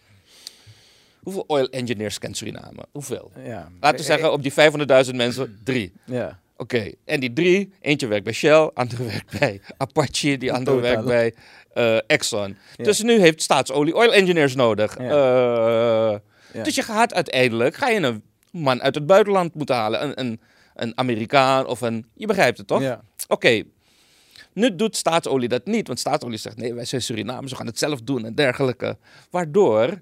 [1.19, 2.85] Hoeveel oil engineers kent Suriname?
[2.91, 3.31] Hoeveel?
[3.43, 3.71] Ja.
[3.79, 4.51] Laten we zeggen, op die
[5.05, 5.93] 500.000 mensen, drie.
[6.05, 6.39] Ja.
[6.59, 10.81] Oké, en die drie, eentje werkt bij Shell, andere werkt bij Apache, die andere Total.
[10.81, 11.33] werkt bij
[11.73, 12.57] eh, Exxon.
[12.75, 12.83] Ja.
[12.83, 14.97] Dus nu heeft staatsolie oil engineers nodig.
[14.97, 15.09] Ja.
[16.13, 16.19] Eh,
[16.53, 16.63] Ja.
[16.63, 20.03] Dus je gaat uiteindelijk, ga je een man uit het buitenland moeten halen.
[20.03, 20.41] Een, een,
[20.75, 22.81] een Amerikaan of een, je begrijpt het toch?
[23.27, 23.63] Oké,
[24.53, 27.79] nu doet staatsolie dat niet, want staatsolie zegt nee, wij zijn Surinamers, we gaan het
[27.79, 28.97] zelf doen en dergelijke.
[29.29, 30.01] Waardoor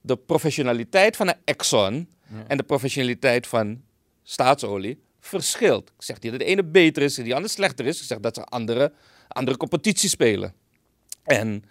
[0.00, 2.08] de professionaliteit van een Exxon
[2.46, 3.82] en de professionaliteit van
[4.22, 5.88] staatsolie verschilt.
[5.88, 8.00] Ik zeg niet dat de ene beter is en die andere slechter is.
[8.00, 8.92] Ik zeg dat ze andere,
[9.28, 10.54] andere competitie spelen.
[11.22, 11.64] En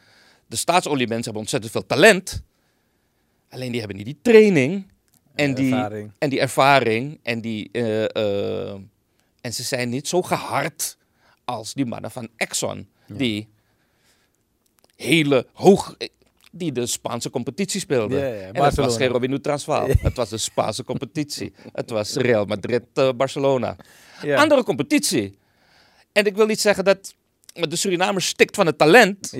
[0.47, 2.43] de staatsoliemensen hebben ontzettend veel talent.
[3.49, 4.91] Alleen die hebben niet die training
[5.35, 6.11] en, die, ervaring.
[6.17, 7.19] en die ervaring.
[7.23, 8.79] En, die, eh, eh,
[9.41, 10.97] en ze zijn niet zo gehard
[11.45, 12.89] als die mannen van Exxon.
[13.05, 13.15] Ja.
[13.15, 13.49] Die
[14.95, 15.95] hele hoog...
[16.55, 17.83] Die de Spaanse competitie.
[17.87, 19.87] Ja, ja, en dat was geen Robin Transvaal.
[19.87, 21.53] Het was de Spaanse competitie.
[21.71, 23.75] Het was Real Madrid-Barcelona.
[24.21, 24.41] Ja.
[24.41, 25.37] Andere competitie.
[26.11, 27.15] En ik wil niet zeggen dat
[27.53, 29.33] de Surinamer stikt van het talent.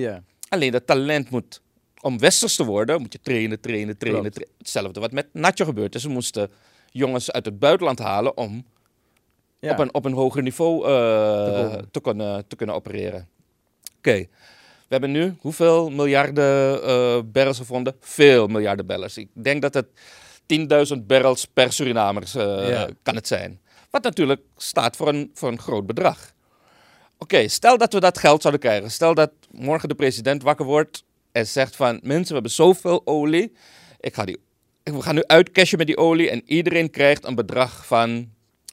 [0.48, 1.60] Alleen dat talent moet,
[2.00, 4.32] om westers te worden, moet je trainen, trainen, trainen.
[4.58, 5.94] Hetzelfde wat met Nacho gebeurt.
[5.94, 6.02] is.
[6.02, 6.50] Ze moesten
[6.90, 8.64] jongens uit het buitenland halen om
[9.60, 13.28] op, een, op een hoger niveau eh, Te kunnen, te kunnen opereren.
[13.98, 14.26] Oké,
[15.00, 17.96] hebben nu hoeveel miljarden eh barrels gevonden?
[18.00, 19.16] Veel miljarden barrels.
[19.16, 19.86] Ik denk dat het
[20.96, 22.88] 10.000 barrels per Surinamers eh, Ja.
[23.02, 23.60] kan het zijn.
[23.90, 26.32] Wat natuurlijk staat voor een, voor een groot bedrag.
[27.18, 28.90] Oké, stel dat we dat geld zouden krijgen.
[28.90, 32.00] Stel dat morgen de president wakker wordt en zegt van...
[32.02, 33.52] Mensen, we hebben zoveel olie.
[34.00, 34.38] Ik ga die,
[34.82, 38.28] we gaan nu uitcashen met die olie en iedereen krijgt een bedrag van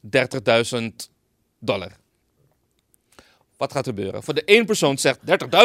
[0.05, 0.81] 30.000
[1.59, 1.91] dollar.
[3.61, 4.23] Wat gaat er gebeuren?
[4.23, 5.19] Voor de ene persoon zegt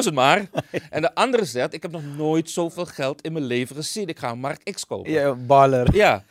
[0.09, 0.49] 30.000 maar.
[0.91, 4.09] en de andere zegt, ik heb nog nooit zoveel geld in mijn leven gezien.
[4.09, 5.13] Ik ga een Mark X kopen.
[5.13, 5.95] Ja, baller.
[5.95, 6.25] Ja.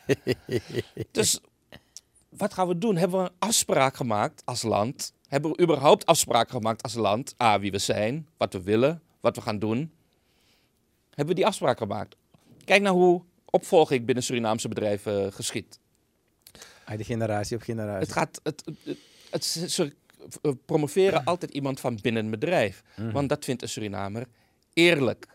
[1.10, 1.40] dus
[2.28, 2.96] wat gaan we doen?
[2.96, 5.12] Hebben we een afspraak gemaakt als land?
[5.28, 7.34] Hebben we überhaupt afspraken gemaakt als land?
[7.42, 9.92] A, wie we zijn, wat we willen, wat we gaan doen.
[11.08, 12.16] Hebben we die afspraak gemaakt?
[12.64, 15.78] Kijk naar hoe opvolging binnen Surinaamse bedrijven eh, geschiet.
[16.84, 18.00] Uit die generatie op generatie.
[18.00, 18.96] Het gaat, het, het,
[19.30, 19.94] het-
[20.66, 22.82] promoveren altijd iemand van binnen een bedrijf.
[22.96, 23.10] Mhm.
[23.12, 24.26] Want dat vindt een Surinamer
[24.72, 25.26] eerlijk.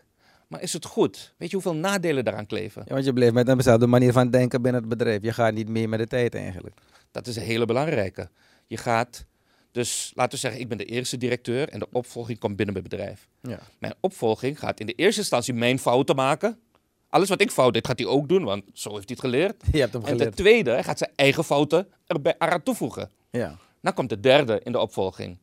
[0.48, 1.34] Maar is het goed?
[1.36, 2.82] Weet je hoeveel nadelen daaraan kleven?
[2.86, 5.22] Ja, want je bleef met een dezelfde manier van denken binnen het bedrijf.
[5.22, 6.76] Je gaat niet mee met de tijd eigenlijk.
[7.10, 8.28] Dat is een hele belangrijke.
[8.66, 9.24] Je gaat,
[9.70, 12.88] dus laten we zeggen, ik ben de eerste directeur en de opvolging komt binnen mijn
[12.88, 13.28] bedrijf.
[13.40, 13.58] Ja.
[13.78, 16.58] Mijn opvolging gaat in de eerste instantie mijn fouten maken.
[17.08, 19.62] Alles wat ik fout deed, gaat hij ook doen, want zo heeft hij het geleerd.
[19.72, 20.36] Je hebt hem En ten geleerd.
[20.36, 23.10] tweede, hij gaat zijn eigen fouten erbij aan toevoegen.
[23.30, 23.58] Ja.
[23.82, 25.38] Dan komt de derde in de opvolging.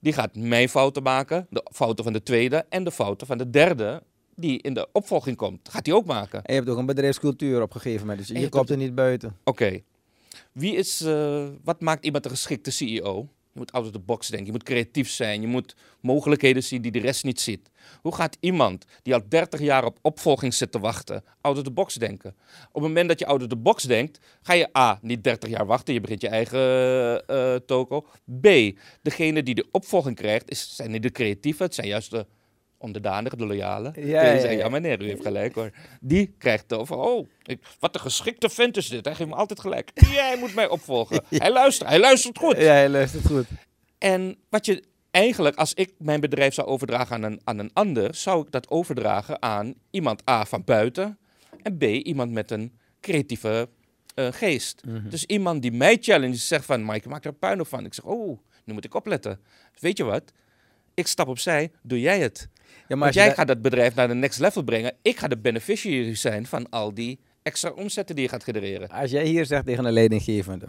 [0.00, 3.50] Die gaat mijn fouten maken, de fouten van de tweede en de fouten van de
[3.50, 4.02] derde
[4.34, 6.42] die in de opvolging komt, gaat hij ook maken.
[6.42, 8.94] En je hebt ook een bedrijfscultuur op een gegeven moment, dus je, komt er niet
[8.94, 9.36] buiten.
[9.44, 9.80] Oké.
[10.52, 13.28] Wie is, eh, wat maakt iemand een geschikte CEO?
[13.56, 16.82] Je moet out of the box denken, je moet creatief zijn, je moet mogelijkheden zien
[16.82, 17.70] die de rest niet ziet.
[18.00, 21.70] Hoe gaat iemand die al 30 jaar op opvolging zit te wachten, out of the
[21.70, 22.34] box denken?
[22.68, 25.50] Op het moment dat je out of the box denkt, ga je A, niet 30
[25.50, 28.06] jaar wachten, je begint je eigen eh, toko.
[28.40, 28.48] B,
[29.02, 32.26] degene die de opvolging krijgt, is, zijn niet de creatieven, het zijn juist de
[32.86, 33.84] onderdanigen, de loyale.
[33.84, 34.64] Ja, Kun je ja, zeggen, ja.
[34.64, 35.70] ja meneer, u heeft gelijk hoor.
[36.00, 39.04] Die krijgt over, oh, ik, wat een geschikte vent is dit.
[39.04, 39.90] Hij geeft me altijd gelijk.
[40.12, 41.22] Jij moet mij opvolgen.
[41.28, 42.56] Hij luistert, hij luistert goed.
[42.56, 43.46] Ja, je luistert goed.
[43.98, 48.14] En wat je eigenlijk, als ik mijn bedrijf zou overdragen aan een, aan een ander,
[48.14, 51.18] zou ik dat overdragen aan iemand A van buiten
[51.62, 53.68] en B iemand met een creatieve
[54.14, 54.82] eh, geest.
[55.10, 57.84] Dus iemand die mij challenge, zegt van, Mike, je maakt er een puinhoop van.
[57.84, 59.40] Ik zeg, oh, nu moet ik opletten.
[59.78, 60.32] Weet je wat?
[60.94, 62.48] Ik stap opzij, doe jij het.
[62.88, 64.92] Ja, maar jij gaat dat bedrijf naar de next level brengen.
[65.02, 68.88] Ik ga de beneficiary zijn van al die extra omzetten die je gaat genereren.
[68.88, 70.66] Als jij hier zegt tegen een leidinggevende,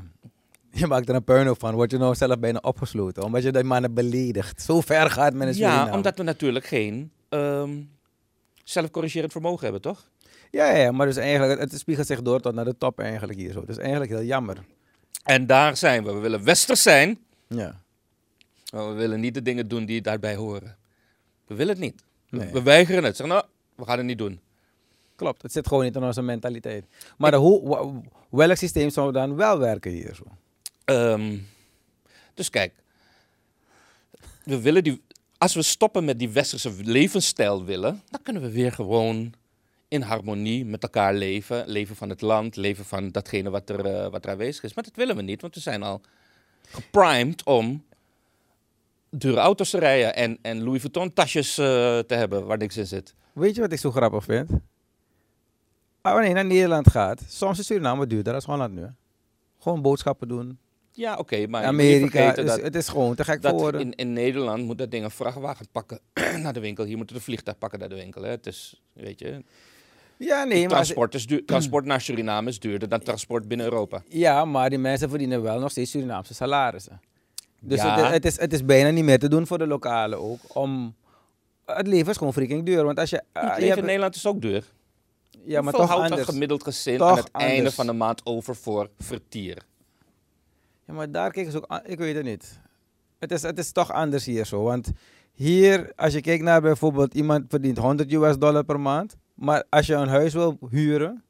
[0.72, 3.64] je maakt er een puinhoop van, word je nou zelf bijna opgesloten, omdat je die
[3.64, 4.62] mannen beledigt.
[4.62, 5.96] Zo ver gaat men in Ja, Suriname.
[5.96, 7.72] omdat we natuurlijk geen ehm,
[8.64, 10.10] zelfcorrigerend vermogen hebben, toch?
[10.52, 13.52] Ja, ja, maar dus eigenlijk, het spiegelt zich door tot naar de top eigenlijk hier
[13.52, 13.60] zo.
[13.60, 14.58] Het is eigenlijk heel jammer.
[15.24, 16.14] En daar zijn we.
[16.14, 17.82] We willen westers zijn, Ja.
[18.74, 20.78] maar we willen niet de dingen doen die daarbij horen.
[21.48, 22.04] We willen het niet.
[22.30, 22.52] We- Nee.
[22.52, 23.16] We weigeren het.
[23.16, 24.40] Zeggen, nou, we gaan het niet doen.
[25.16, 26.86] Klopt, het zit gewoon niet in onze mentaliteit.
[27.18, 30.24] Maar de, hoe, welk systeem zou dan wel werken hier zo?
[30.86, 31.38] Ehm,
[32.34, 32.74] dus kijk,
[34.44, 35.02] we willen die,
[35.38, 39.34] als we stoppen met die westerse levensstijl willen, dan kunnen we weer gewoon
[39.88, 41.68] in harmonie met elkaar leven.
[41.68, 44.74] Leven van het land, leven van datgene wat er, eh, wat er aanwezig is.
[44.74, 46.02] Maar dat willen we niet, want we zijn al
[46.70, 47.84] geprimed om
[49.10, 51.66] dure auto's te rijden en, en Louis Vuitton tasjes eh,
[52.00, 53.16] te hebben waar niks in zit.
[53.34, 54.50] Weet je wat ik zo grappig vind?
[56.02, 58.86] Ah, wanneer je naar Nederland gaat, soms is Suriname duurder dan Holland nu.
[59.60, 60.60] Gewoon boodschappen doen.
[60.92, 64.64] Ja, oké, maar Amerika, dus dat, het is gewoon te gek voor in, in Nederland
[64.64, 66.00] moet dat ding een vrachtwagen pakken
[66.44, 66.86] naar de winkel.
[66.86, 68.22] Hier moet het een vliegtuig pakken naar de winkel.
[68.22, 68.30] Hè.
[68.30, 69.44] Het is, weet je,
[70.18, 74.04] Ja, nee, maar, transport, is duur, transport naar Suriname is duurder dan transport binnen Europa.
[74.08, 77.00] ja, maar die mensen verdienen wel nog steeds Surinaamse salarissen.
[77.62, 78.00] Dus Ja.
[78.04, 80.40] het, het, is, het is bijna niet meer te doen voor de lokalen ook.
[80.48, 80.96] Om,
[81.66, 82.84] het leven is gewoon freaking duur.
[82.84, 84.64] Want als je, het je leven hebt- in Nederland is ook duur.
[85.46, 86.22] ja, maar toch houdt anders.
[86.22, 89.58] een gemiddeld gezin Toch aan het einde van de maand over voor vertier?
[90.86, 91.82] Ja, maar daar kijken ze ook aan.
[91.86, 92.60] Ik weet het niet.
[93.20, 94.64] Het is, het is toch anders hier zo.
[94.64, 94.92] Want
[95.32, 99.16] hier, als je kijkt naar bijvoorbeeld iemand verdient 100 US dollar per maand.
[99.34, 101.24] Maar als je een huis wil huren,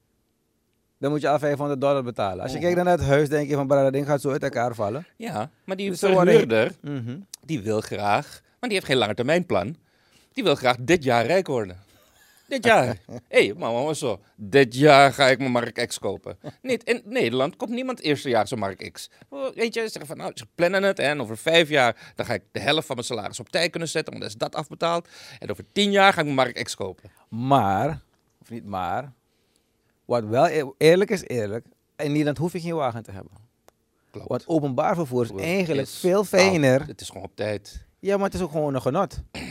[0.99, 2.41] dan moet je al 500 dollar betalen.
[2.43, 2.63] Als je Oh.
[2.63, 5.05] kijkt naar het huis, denk je van, "Brada, dat ding gaat zo uit elkaar vallen.
[5.17, 7.17] Ja, maar die Dus er worden- verhuurder, Mhm.
[7.45, 9.75] die wil graag, maar die heeft geen langetermijnplan.
[10.33, 11.85] Die wil graag dit jaar rijk worden.
[12.47, 12.85] Dit jaar.
[13.27, 14.19] Hé, hey, mama, maar zo.
[14.35, 16.37] Dit jaar ga ik mijn Mark X kopen.
[16.61, 19.09] Niet, in Nederland komt niemand eerste jaar zijn Mark X.
[19.29, 20.99] Oh, Weet je, ze zeggen van, nou, ze plannen het.
[20.99, 24.11] En over vijf jaar, dan ga ik de helft van mijn salaris opzij kunnen zetten.
[24.13, 25.07] Want dan is dat afbetaald.
[25.39, 27.11] En over tien jaar ga ik mijn Mark X kopen.
[27.29, 27.99] Maar,
[28.41, 29.11] of niet maar,
[30.07, 33.31] wat wel e- eerlijk is eerlijk, in Nederland hoef je geen wagen te hebben.
[34.11, 34.27] Klopt.
[34.27, 36.87] Want openbaar vervoer is eigenlijk Is veel fijner.
[36.87, 37.85] Het is gewoon op tijd.
[37.99, 39.19] Ja, maar het is ook gewoon een genot.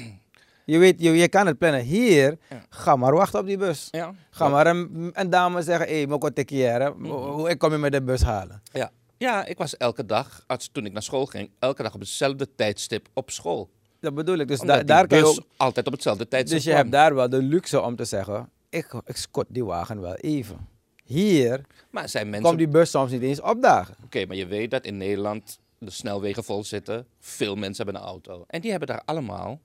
[0.64, 1.80] Je weet, je, je kan het plannen.
[1.80, 2.62] Hier, Ja.
[2.68, 3.88] ga maar wachten op die bus.
[3.90, 4.14] Ja.
[4.30, 7.92] Ga maar een, een dame zeggen, hé, hey, moko tekiere, hoe ik kom je met
[7.92, 8.62] de bus halen.
[8.72, 8.90] Ja.
[9.16, 12.54] ja, ik was elke dag, als, toen ik naar school ging, elke dag op hetzelfde
[12.54, 13.70] tijdstip op school.
[14.00, 14.48] Dat bedoel ik.
[14.48, 16.82] Dus da- daar kan je ook, altijd op hetzelfde tijdstip dus je kwam.
[16.82, 20.68] hebt daar wel de luxe om te zeggen, ik, ik scot die wagen wel even.
[21.04, 21.60] Hier
[21.90, 22.48] Maar zijn mensen...
[22.48, 23.96] komt die bus soms niet eens opdagen.
[24.04, 27.06] Oké, maar je weet dat in Nederland de snelwegen vol zitten.
[27.18, 28.44] Veel mensen hebben een auto.
[28.46, 29.60] En die hebben daar allemaal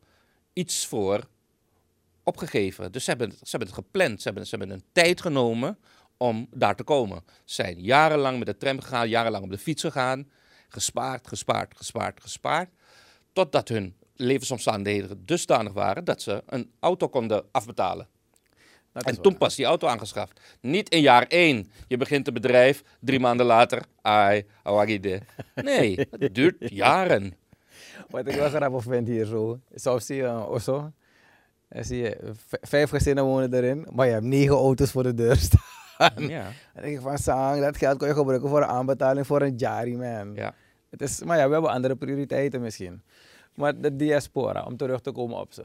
[0.54, 1.28] iets voor
[2.24, 2.92] opgegeven.
[2.92, 4.22] Dus ze hebben, ze hebben het gepland.
[4.22, 5.78] Ze hebben, ze hebben een tijd genomen
[6.18, 7.24] om daar te komen.
[7.46, 10.30] Ze zijn jarenlang met de tram gegaan, jarenlang op de fiets gegaan.
[10.70, 12.70] Gespaard, gespaard, gespaard, gespaard.
[13.34, 18.08] Totdat hun levensomstandigheden dusdanig waren dat ze een auto konden afbetalen.
[18.94, 20.40] En toen pas die auto aangeschaft.
[20.62, 21.72] Niet in jaar één.
[21.88, 25.22] Je begint een bedrijf, drie maanden later, ai, awagide.
[25.56, 27.34] Nee, het duurt jaren.
[28.10, 30.92] Wat ik wel grappig vind hier zo, soms zie je een Osso,
[31.68, 32.18] en zie je
[32.62, 36.28] vijf gezinnen wonen erin, maar je hebt negen auto's voor de deur staan.
[36.28, 39.42] Ja, Dan denk ik van, Sang, dat geld kun je gebruiken voor een aanbetaling voor
[39.42, 40.34] een jari, man.
[40.36, 40.54] ja.
[40.90, 43.02] Het is, maar ja, we hebben andere prioriteiten misschien.
[43.56, 45.64] Maar de diaspora, om terug te komen op ze.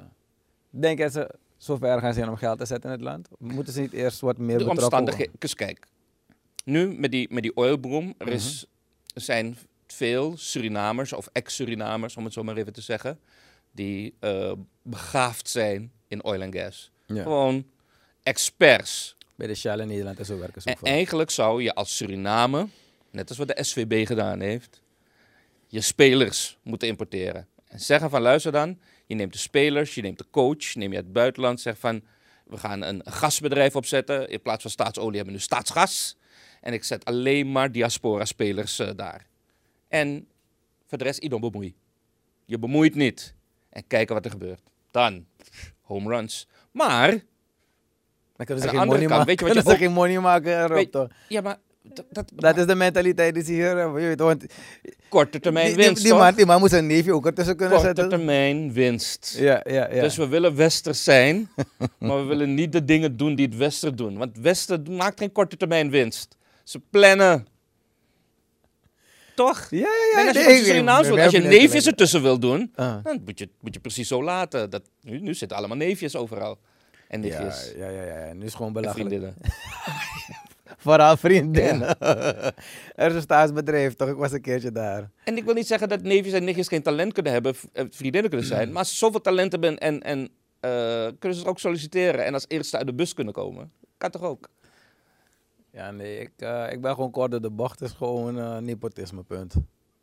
[0.70, 3.28] Denk dat ze zo ver gaan zijn om geld te zetten in het land?
[3.38, 5.32] Moeten ze niet eerst wat meer De betrokken omstandigheden.
[5.38, 5.86] Dus kijk,
[6.64, 8.66] nu met die, met die oilboom, er, is,
[9.14, 13.18] er zijn veel Surinamers of ex-Surinamers, om het zo maar even te zeggen,
[13.72, 14.52] die eh,
[14.82, 16.90] begaafd zijn in oil en gas.
[17.06, 17.22] Ja.
[17.22, 17.66] Gewoon
[18.22, 19.16] experts.
[19.34, 20.88] Bij de Shell in Nederland en zo werken ze ook En voor.
[20.88, 22.68] eigenlijk zou je als Suriname,
[23.10, 24.80] net als wat de SVB gedaan heeft,
[25.66, 27.46] je spelers moeten importeren.
[27.66, 30.96] En zeggen van luister dan, je neemt de spelers, je neemt de coach, neem je
[30.96, 32.02] uit het buitenland, zeg van
[32.46, 34.28] we gaan een gasbedrijf opzetten.
[34.28, 36.16] In plaats van staatsolie hebben we nu staatsgas.
[36.60, 39.26] En ik zet alleen maar diaspora spelers eh, daar.
[39.88, 40.28] En
[40.86, 41.74] voor de rest, iedereen bemoei.
[42.44, 43.34] Je bemoeit niet.
[43.70, 44.60] En kijken wat er gebeurt.
[44.90, 45.26] Dan,
[45.80, 46.48] home runs.
[46.70, 47.20] Maar, Dan
[48.46, 49.26] kunnen aan ze de geen andere money kant, maken.
[49.26, 51.08] weet je wat je Kunnen ze ook- geen money maken Weet- toch?
[51.28, 51.58] ja maar,
[52.10, 54.00] dat, dat, is de mentaliteit die ze hier hebben.
[54.02, 54.44] Je weet, want
[55.08, 57.94] korte termijn die, winst, die man, die man moet zijn neefje ook ertussen kunnen korte
[57.94, 58.08] zetten.
[58.18, 59.36] termijn winst.
[59.38, 60.02] Ja, ja, ja.
[60.02, 61.48] Dus we willen westers zijn,
[61.98, 64.16] maar we willen niet de dingen doen die het westen doen.
[64.18, 66.36] Want het westen maakt geen korte termijn winst.
[66.64, 67.46] Ze plannen.
[69.34, 69.66] Toch?
[69.70, 70.20] ja, ja, ja.
[70.20, 73.04] en als je, nee, als je wil, als je neefjes ertussen wil doen, Ah.
[73.04, 74.70] dan moet je, moet je precies zo laten.
[74.70, 76.58] Dat, nu, nu zitten allemaal neefjes overal.
[77.08, 77.72] En Ja, nichtjes.
[77.76, 78.32] ja, ja, ja.
[78.32, 79.24] Nu is het gewoon belachelijk.
[80.76, 81.98] Vooral vriendinnen.
[82.94, 84.08] er is een staatsbedrijf, toch?
[84.08, 85.10] Ik was een keertje daar.
[85.24, 88.30] En ik wil niet zeggen dat neefjes en nichtjes geen talent kunnen hebben, eh, vriendinnen
[88.30, 88.68] kunnen zijn.
[88.68, 90.28] Maar als ze zoveel talent hebben en, en
[90.60, 93.72] eh, kunnen ze ook solliciteren en als eerste uit de bus kunnen komen.
[93.98, 94.48] Kan toch ook?
[95.70, 97.80] Ja, nee, ik, eh, ik ben gewoon kort door de bocht.
[97.80, 99.54] Het is gewoon eh nepotisme, punt.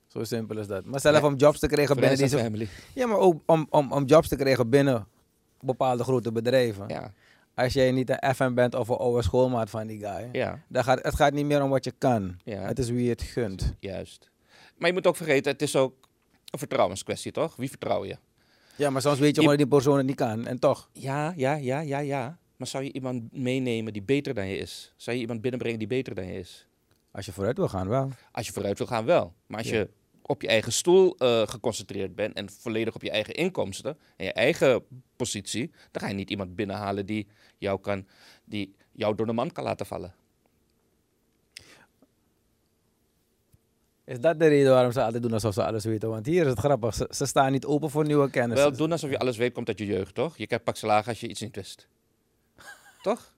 [0.08, 0.86] Zo simpel is dat.
[0.86, 1.26] Maar zelf Ja.
[1.26, 2.38] om jobs te krijgen binnen deze...
[2.38, 2.68] family.
[2.94, 5.08] Ja, maar ook om, om, om jobs te krijgen binnen
[5.62, 6.88] bepaalde grote bedrijven.
[6.88, 7.14] Ja,
[7.56, 10.30] Als jij niet een FM bent of een oude schoolmaat van die guy.
[10.32, 12.40] ja, Dan gaat, het gaat niet meer om wat je kan.
[12.44, 12.62] ja.
[12.62, 13.74] Het is wie je het gunt.
[13.80, 14.30] Juist.
[14.78, 15.94] Maar je moet ook vergeten, het is ook
[16.52, 17.56] een vertrouwenskwestie, toch?
[17.56, 18.18] Wie vertrouw je?
[18.76, 20.48] Ja, maar soms weet je gewoon dat die persoon het niet kan.
[20.48, 20.90] En toch.
[20.94, 22.38] Ja, ja, ja, ja, ja.
[22.56, 24.94] Maar zou je iemand meenemen die beter dan je is?
[24.98, 26.68] Zou je iemand binnenbrengen die beter dan je is?
[27.12, 28.10] Als je vooruit wil gaan, wel.
[28.32, 29.34] Als je vooruit wil gaan, wel.
[29.48, 29.78] Maar als Ja.
[29.78, 29.90] je
[30.26, 34.34] op je eigen stoel eh, geconcentreerd bent en volledig op je eigen inkomsten en je
[34.34, 34.84] eigen
[35.16, 38.08] positie, dan ga je niet iemand binnenhalen die jou, kan,
[38.46, 40.14] die jou door de man kan laten vallen.
[44.06, 46.10] Is dat de reden waarom ze altijd doen alsof ze alles weten?
[46.10, 46.96] Want hier is het grappig.
[46.96, 48.58] Ze, ze staan niet open voor nieuwe kennis.
[48.58, 50.38] Wel doen alsof je alles weet, komt uit je jeugd, toch?
[50.38, 51.88] Je krijgt pak slagen als je iets niet wist.
[53.02, 53.34] toch?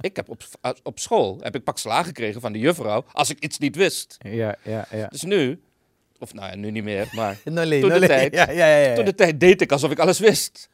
[0.00, 0.42] Ik heb op,
[0.82, 4.16] op school heb ik pak slagen gekregen van de juffrouw als ik iets niet wist.
[4.18, 5.06] Ja, ja, ja.
[5.06, 5.62] Dus nu,
[6.22, 8.34] of nou ja, nu niet meer, maar Nolly, Toen de tijd.
[8.34, 8.76] Ja, ja, ja.
[8.88, 8.94] ja.
[8.94, 10.68] toen de tijd deed ik alsof ik alles wist.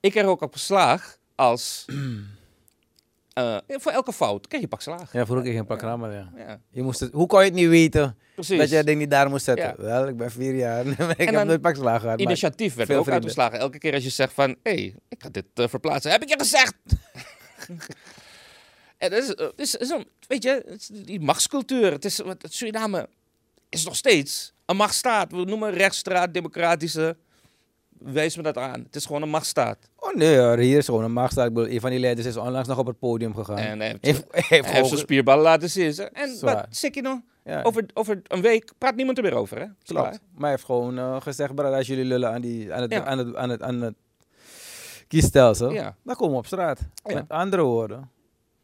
[0.00, 1.84] Ik kreeg ook op slaag als,
[3.32, 5.12] eh, voor elke fout kreeg je pak slaag.
[5.12, 6.10] Ja, vroeger geen programma.
[6.12, 6.32] Ja.
[6.36, 8.58] Ja, Je moest het, hoe kon je het niet weten precies.
[8.58, 9.66] dat je het ding niet daar moest zetten?
[9.78, 9.82] Ja.
[9.82, 10.86] Wel, ik ben vier jaar.
[10.86, 12.20] ik En heb nooit pak slagen gehad.
[12.20, 13.14] Initiatief werd ook vrienden.
[13.14, 13.58] uitgeslagen.
[13.58, 16.10] Elke keer als je zegt van, hé, hey, ik ga dit eh, verplaatsen.
[16.10, 16.74] Heb ik je gezegd?
[18.98, 21.92] en dat is, eh, is, is een, weet je, het is die machtscultuur.
[21.92, 23.08] Het is, wat- het Suriname
[23.70, 25.32] is nog steeds een machtsstaat.
[25.32, 27.16] We noemen rechtsstraat, democratische.
[27.98, 28.80] Wijs me dat aan.
[28.82, 29.78] Het is gewoon een machtsstaat.
[29.96, 31.46] Oh nee, hoor, hier is gewoon een machtstaat.
[31.46, 33.56] Ik bedoel, een van die leiders is onlangs nog op het podium gegaan.
[33.58, 35.96] En hij heeft, heeft, heeft hij heeft gewoon zijn spierballen laten zien.
[36.12, 37.20] En wat, zeg je nou?
[37.44, 39.66] ja, Over, over een week praat niemand er meer over, hè?
[39.82, 40.10] Klopt.
[40.32, 43.04] Maar hij heeft gewoon eh, gezegd, brad, als jullie lullen aan, die, aan, het, Ja.
[43.04, 43.94] aan, het, aan, het, aan het
[45.08, 45.96] kiesstelsel, Ja.
[46.04, 46.80] dan komen we op straat.
[47.04, 48.10] Met andere woorden,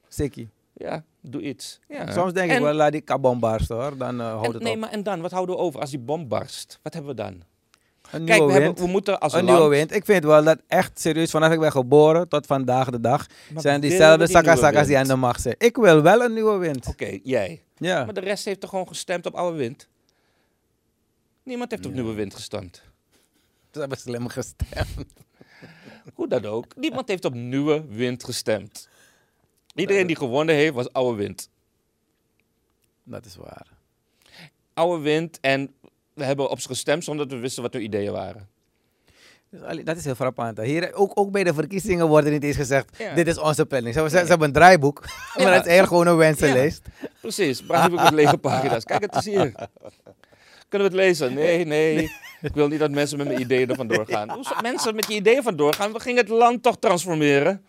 [0.09, 0.49] sikkie.
[0.73, 1.81] Ja, doe iets.
[1.89, 2.13] Ja.
[2.13, 4.73] Soms denk ik wel, laat die kabom barsten hoor, dan eh houdt En, het nee,
[4.73, 4.79] op.
[4.79, 5.21] maar en dan?
[5.21, 6.79] Wat houden we over als die bom barst?
[6.83, 7.33] Wat hebben we dan?
[7.33, 8.65] Een Kijk, nieuwe we, wind.
[8.65, 9.59] hebben, we moeten als een land...
[9.59, 9.95] nieuwe wind.
[9.95, 13.63] Ik vind wel dat echt serieus, vanaf ik ben geboren tot vandaag de dag, Maar
[13.63, 15.55] zijn diezelfde die nieuwe sakka-sakka's die aan de macht zijn.
[15.59, 16.87] Ik wil wel een nieuwe wind.
[16.87, 17.63] Oké, jij.
[17.77, 18.05] Ja.
[18.05, 19.89] Maar de rest heeft toch gewoon gestemd op oude wind?
[21.43, 22.83] Niemand heeft op nieuwe wind gestemd.
[23.73, 24.89] Ze hebben slim gestemd.
[26.15, 26.77] Hoe dan ook.
[26.77, 28.89] Niemand heeft op nieuwe wind gestemd.
[29.77, 31.49] Iedereen die gewonnen heeft, was oude wind.
[33.05, 33.67] Dat is waar.
[34.75, 35.75] Oude wind en
[36.15, 38.49] we hebben op ze gestemd zonder dat we wisten wat hun ideeën waren.
[39.85, 40.59] Dat is heel frappant.
[40.61, 43.15] Hier, ook, ook bij de verkiezingen wordt er niet eens gezegd, Ja.
[43.15, 43.95] dit is onze planning.
[43.95, 46.83] Ze, hebben- ze, ze hebben een draaiboek, maar dat is eigenlijk gewoon een wensenlijst.
[47.21, 48.85] Precies, brandboek met lege pagina's.
[48.85, 49.53] Kijk, het is hier.
[50.69, 51.35] Kunnen we het lezen?
[51.35, 52.11] Nee, nee.
[52.43, 54.41] Ik wil niet dat mensen met mijn ideeën er vandoor gaan.
[54.63, 55.93] Mensen met je ideeën vandoor gaan?
[55.93, 57.65] We gingen het land toch transformeren.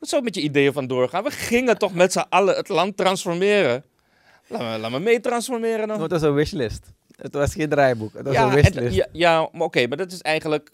[0.00, 1.22] Wat zou met je ideeën vandoor gaan?
[1.24, 3.84] We gingen toch met z'n allen het land transformeren.
[4.46, 6.02] Laat me, laat me mee transformeren dan.
[6.02, 6.86] Het was een wishlist.
[7.16, 8.94] Het was geen draaiboek, het was Ja, een en- wishlist.
[8.96, 10.70] ja, ja maar oké, maar dat is eigenlijk...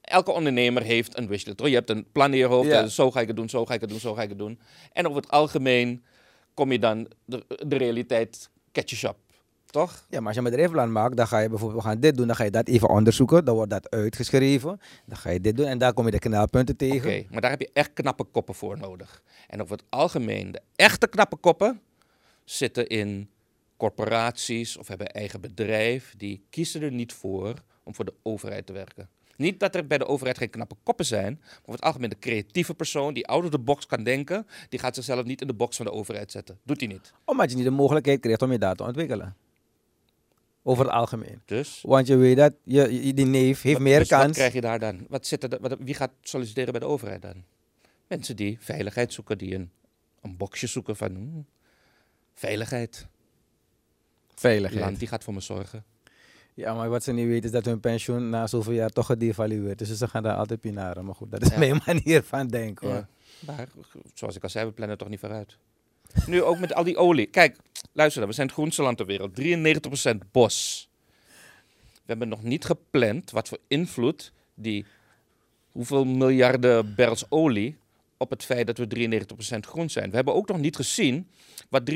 [0.00, 1.58] Elke ondernemer heeft een wishlist.
[1.60, 1.68] hoor.
[1.68, 2.68] Je hebt een plan in je hoofd.
[2.68, 2.82] Ja.
[2.82, 4.38] eh, Zo ga ik het doen, zo ga ik het doen, zo ga ik het
[4.38, 4.60] doen.
[4.92, 6.04] En over het algemeen
[6.54, 9.16] kom je dan de, de realiteit catch je up.
[9.70, 10.06] Toch?
[10.10, 12.26] Ja, maar als je een bedrijfsplan maakt, dan ga je bijvoorbeeld, we gaan dit doen,
[12.26, 15.66] dan ga je dat even onderzoeken, dan wordt dat uitgeschreven, dan ga je dit doen
[15.66, 17.10] en daar kom je de knelpunten tegen.
[17.10, 19.22] Oké, maar daar heb je echt knappe koppen voor nodig.
[19.48, 21.80] En over het algemeen, de echte knappe koppen
[22.44, 23.30] zitten in
[23.76, 26.14] corporaties of hebben eigen bedrijf.
[26.16, 29.08] Die kiezen er niet voor om voor de overheid te werken.
[29.36, 32.18] Niet dat er bij de overheid geen knappe koppen zijn, maar over het algemeen de
[32.18, 35.54] creatieve persoon die out of the box kan denken, die gaat zichzelf niet in de
[35.54, 36.58] box van de overheid zetten.
[36.64, 37.12] Doet hij niet.
[37.24, 39.36] Omdat je niet de mogelijkheid krijgt om je daar te ontwikkelen.
[40.68, 41.40] Over het algemeen.
[41.44, 44.36] Dus Want je weet dat je, je- die neef heeft Wat- meer dus Wat kans.
[44.36, 45.06] krijg je daar dan?
[45.08, 47.44] Wat zit er, wat, wie gaat solliciteren bij de overheid dan?
[48.06, 49.70] Mensen die veiligheid zoeken, die een,
[50.22, 51.46] een boxje zoeken van hmm,
[52.34, 53.06] veiligheid.
[54.34, 54.84] Veiligheid.
[54.84, 55.84] land die gaat voor me zorgen.
[56.54, 59.80] Ja, maar wat ze niet weten is dat hun pensioen na zoveel jaar toch gedevalueerd
[59.80, 59.88] is.
[59.88, 61.04] Dus ze gaan daar altijd pinaren.
[61.04, 61.58] Maar goed, dat is Ja.
[61.58, 62.96] mijn manier van denken hoor.
[62.96, 63.08] Ja.
[63.46, 63.68] Maar
[64.14, 65.56] zoals ik al zei, we plannen er toch niet vooruit.
[66.26, 67.26] Nu ook met al die olie.
[67.26, 67.56] Kijk,
[67.92, 69.40] luister we zijn het groenste land ter wereld.
[69.40, 70.88] 93% bos.
[71.92, 74.86] We hebben nog niet gepland wat voor invloed die
[75.72, 77.76] hoeveel miljarden barrels olie
[78.16, 78.86] op het feit dat we
[79.56, 80.10] 93% groen zijn.
[80.10, 81.28] We hebben ook nog niet gezien
[81.68, 81.94] wat 93%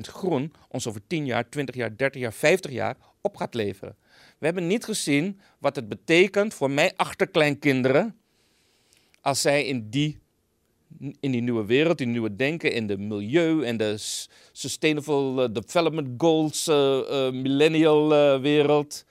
[0.00, 3.96] groen ons over 10 jaar, 20 jaar, 30 jaar, 50 jaar op gaat leveren.
[4.38, 8.16] We hebben niet gezien wat het betekent voor mijn achterkleinkinderen
[9.20, 10.18] als zij in die,
[10.98, 13.94] in die nieuwe wereld, die nieuwe denken, in de milieu en de
[14.52, 18.08] Sustainable eh, Development Goals, eh, eh, millennial
[18.40, 19.04] wereld,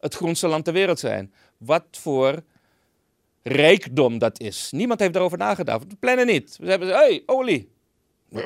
[0.00, 1.32] het groenste land ter wereld zijn.
[1.58, 2.42] Wat voor
[3.42, 4.68] rijkdom dat is.
[4.70, 5.86] Niemand heeft daarover nagedacht.
[5.86, 6.56] We plannen niet.
[6.60, 7.68] We hebben, hey, olie.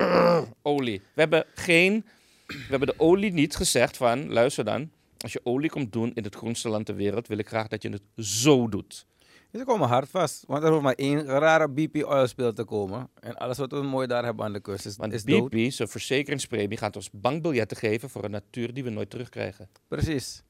[0.62, 1.00] Olie.
[1.14, 2.04] We hebben geen,
[2.46, 6.24] we hebben de olie niet gezegd van, luister dan, als je olie komt doen in
[6.24, 9.06] het groenste land ter wereld, wil ik graag dat je het zo doet.
[9.54, 10.44] Dus ze komen hard vast.
[10.46, 13.08] Want er hoeft maar één rare BP oil speel te komen.
[13.20, 15.72] En alles wat we mooi daar hebben aan de kust is, Want is BP, dood.
[15.72, 19.68] zijn verzekeringspremie, gaat ons bankbiljetten geven voor een natuur die we nooit terugkrijgen.
[19.88, 20.42] Precies.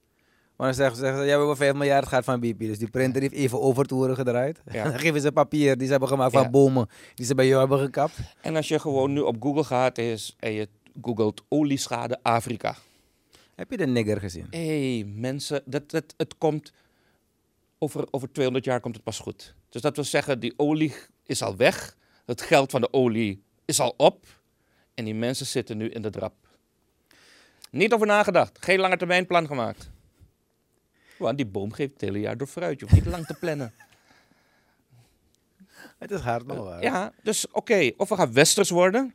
[0.57, 2.59] Want dan zeggen ze, zeggen ze, ja, we hebben 5 miljard gaat van BP.
[2.59, 4.63] Dus die printer heeft even overtoeren gedraaid.
[4.73, 4.85] Ja.
[4.91, 7.79] dan geven ze papier die ze hebben gemaakt van bomen die ze bij jou hebben
[7.79, 8.19] gekapt.
[8.41, 10.69] En als je gewoon nu op Google gaat is, en je
[11.03, 12.77] googelt olieschade Afrika.
[13.55, 14.47] Heb je de nigger gezien?
[14.51, 16.73] Hé, hey, mensen, dat, dat, het komt
[17.85, 19.55] over, over 200 jaar komt het pas goed.
[19.69, 21.97] Dus dat wil zeggen, die olie is al weg.
[22.25, 24.27] Het geld van de olie is al op.
[24.95, 26.35] En die mensen zitten nu in de drap.
[27.71, 28.65] Niet over nagedacht.
[28.65, 29.91] Geen lange termijn plan gemaakt.
[31.19, 32.81] Want die boom geeft het hele jaar door fruit.
[32.81, 33.75] Je hoeft niet lang te plannen.
[35.99, 36.83] Het is hard nog wel.
[36.83, 37.93] Ja, dus oké.
[37.97, 39.15] Of we gaan westers worden.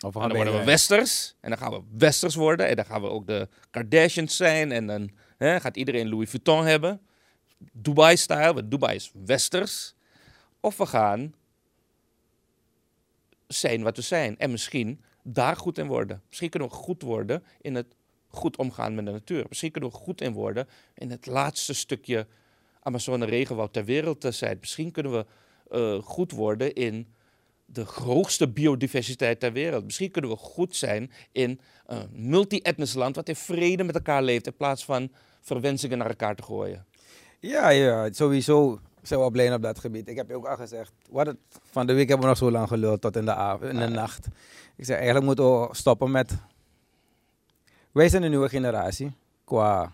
[0.00, 1.34] we En gaan dan worden we westers.
[1.40, 2.68] En dan gaan we westers worden.
[2.68, 4.72] En dan gaan we ook de Kardashians zijn.
[4.72, 7.00] En dan hè, gaat iedereen Louis Vuitton hebben.
[7.72, 8.54] Dubai-style.
[8.54, 9.94] Want Dubai is westers.
[10.60, 11.34] Of we gaan
[13.46, 14.38] zijn wat we zijn.
[14.38, 16.22] En misschien daar goed in worden.
[16.28, 17.86] Misschien kunnen we goed worden in het
[18.28, 19.44] goed omgaan met de natuur.
[19.48, 22.26] Misschien kunnen we goed in worden in het laatste stukje
[22.82, 24.56] Amazone regenwoud ter wereld te zijn.
[24.60, 25.26] Misschien kunnen we
[25.70, 27.14] eh, goed worden in
[27.64, 29.84] de grootste biodiversiteit ter wereld.
[29.84, 34.46] Misschien kunnen we goed zijn in een multi-etnisch land wat in vrede met elkaar leeft
[34.46, 36.86] in plaats van verwensingen naar elkaar te gooien.
[37.42, 40.08] Ja, ja, sowieso zijn we blij op dat gebied.
[40.08, 41.36] Ik heb je ook al gezegd, wat het,
[41.70, 43.84] van de week hebben we nog zo lang geluld tot in de, avond, in de
[43.84, 44.26] Ah, nacht.
[44.76, 46.32] Ik zeg, eigenlijk moeten we stoppen met...
[47.92, 49.12] Wij zijn een nieuwe generatie,
[49.44, 49.92] qua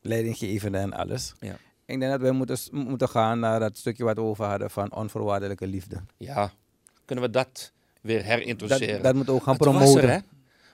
[0.00, 1.34] leidinggevende en alles.
[1.40, 1.56] Ja.
[1.84, 4.92] Ik denk dat wij moeten, moeten gaan naar dat stukje wat we over hadden van
[4.92, 5.96] onvoorwaardelijke liefde.
[6.16, 6.52] Ja,
[7.04, 9.02] kunnen we dat weer Dat, herintroduceren?
[9.02, 10.02] dat moeten we ook gaan Het promoten.
[10.02, 10.18] er, hè?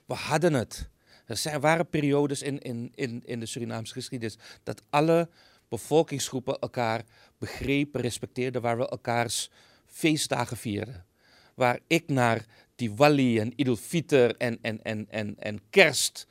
[0.07, 0.89] We hadden het.
[1.27, 5.29] Er zijn, waren periodes in, in, in, in de Surinaamse geschiedenis dat alle
[5.73, 7.03] bevolkingsgroepen elkaar
[7.39, 9.51] begrepen, respecteerden, waar we elkaars
[9.87, 11.05] feestdagen vierden.
[11.55, 12.45] Waar ik naar
[12.75, 16.27] Diwali en Idul Fitr en, en, en, en, en Kerst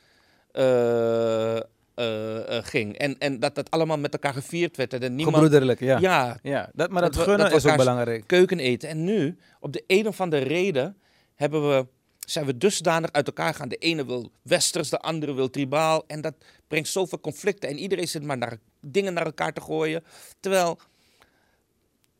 [0.52, 1.62] eh, eh,
[1.94, 2.98] eh, ging.
[2.98, 4.94] En, en dat dat allemaal met elkaar gevierd werd.
[4.94, 5.98] En niemand, Gebroederlijk, ja.
[5.98, 6.70] ja, ja.
[6.72, 8.26] dat, maar Dat dat, gunnen dat is ook belangrijk.
[8.26, 8.88] keuken eten.
[8.88, 10.96] En nu, op de een of andere reden,
[11.34, 11.86] hebben we,
[12.18, 13.68] zijn we dusdanig uit elkaar gaan.
[13.68, 16.04] De ene wil westers, de andere wil tribaal.
[16.06, 16.34] En dat
[16.72, 17.68] brengt zoveel conflicten.
[17.68, 20.04] En iedereen zit maar naar, dingen naar elkaar te gooien.
[20.40, 20.78] Terwijl,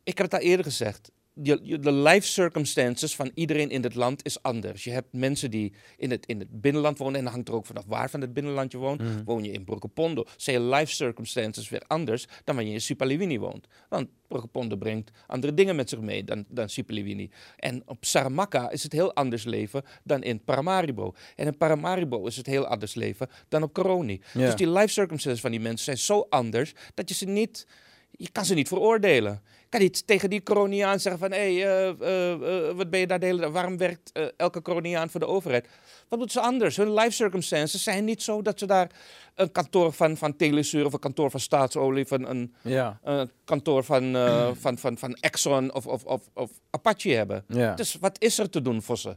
[0.03, 1.11] ik heb het al eerder gezegd.
[1.35, 4.83] De life circumstances van iedereen in dit land is anders.
[4.83, 7.15] Je hebt mensen die in het, in het binnenland wonen.
[7.15, 9.01] En dat hangt er ook vanaf waar van het binnenland je woont.
[9.01, 9.23] Mhm.
[9.23, 13.39] Woon je in Brokopondo, zijn je life circumstances weer anders dan wanneer je in Sipaliwini
[13.39, 13.67] woont.
[13.89, 17.29] Want Brokopondo brengt andere dingen met zich mee dan, dan Sipaliwini.
[17.57, 21.13] En op Saramaka is het heel anders leven dan in Paramaribo.
[21.35, 24.21] En in Paramaribo is het heel anders leven dan op Coroni.
[24.33, 27.67] Dus die life circumstances van die mensen zijn zo anders dat je ze niet,
[28.11, 29.41] je kan ze niet veroordelen.
[29.73, 33.07] Kan niet tegen die Coroniaan zeggen van, hé, hey, eh, eh, eh, wat ben je
[33.07, 33.51] daar de hele?
[33.51, 35.67] Waarom werkt elke Coroniaan voor de overheid?
[36.07, 36.77] Wat doet ze anders?
[36.77, 38.89] Hun life circumstances zijn niet zo dat ze daar
[39.35, 43.83] een kantoor van, van Telesur of een kantoor van Staatsolie of een, Ja, een kantoor
[43.83, 44.15] van,
[44.61, 47.43] van, van, van Exxon of, of, of, of Apache hebben.
[47.47, 47.75] ja.
[47.75, 49.09] Dus wat is er te doen voor ze?
[49.09, 49.15] Ja,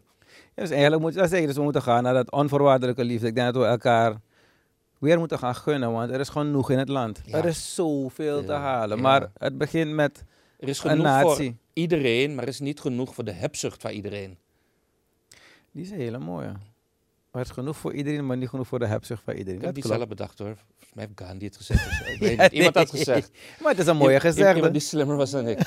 [0.54, 1.46] dus eigenlijk moet je dat zeggen.
[1.46, 3.26] Dus we moeten gaan naar dat onvoorwaardelijke liefde.
[3.26, 4.20] Ik denk dat we elkaar
[4.98, 7.20] weer moeten gaan gunnen, want er is genoeg in het land.
[7.24, 7.36] Ja.
[7.38, 9.00] Er is zoveel te halen.
[9.00, 10.24] Maar het begint met
[10.58, 14.38] Er is genoeg voor iedereen, maar er is niet genoeg voor de hebzucht van iedereen.
[15.72, 16.52] Die is een hele mooie.
[17.32, 19.58] Er is genoeg voor iedereen, maar niet genoeg voor de hebzucht van iedereen.
[19.58, 19.98] Ik heb die klopt.
[19.98, 20.56] zelf bedacht hoor.
[20.56, 21.86] Volgens mij heeft Gandhi het gezegd.
[21.86, 22.12] of zo.
[22.12, 22.52] Ik weet Ja, niet.
[22.52, 23.04] Iemand had nee.
[23.04, 23.30] gezegd.
[23.60, 24.54] Maar het is een mooie gezegde.
[24.54, 25.58] Iemand die slimmer was dan ik.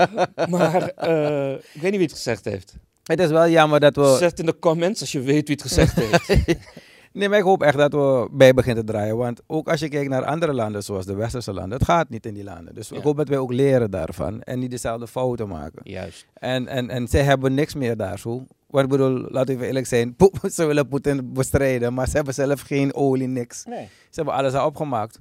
[0.48, 2.76] maar eh, ik weet niet wie het gezegd heeft.
[3.02, 4.16] Het is wel jammer dat we...
[4.18, 6.28] Zet in de comments als je weet wie het gezegd heeft.
[7.12, 9.16] Nee, maar ik hoop echt dat we bij beginnen te draaien.
[9.16, 12.26] Want ook als je kijkt naar andere landen, zoals de westerse landen, het gaat niet
[12.26, 12.74] in die landen.
[12.74, 12.96] Dus Ja.
[12.96, 15.80] ik hoop dat wij ook leren daarvan en niet dezelfde fouten maken.
[15.82, 16.26] Juist.
[16.34, 18.46] En, en, en zij hebben niks meer daartoe.
[18.66, 20.16] Want ik bedoel, laten we even eerlijk zijn,
[20.52, 23.64] ze willen Poetin bestrijden, maar ze hebben zelf geen olie, niks.
[23.64, 23.88] Nee.
[24.10, 25.20] Ze hebben alles al opgemaakt.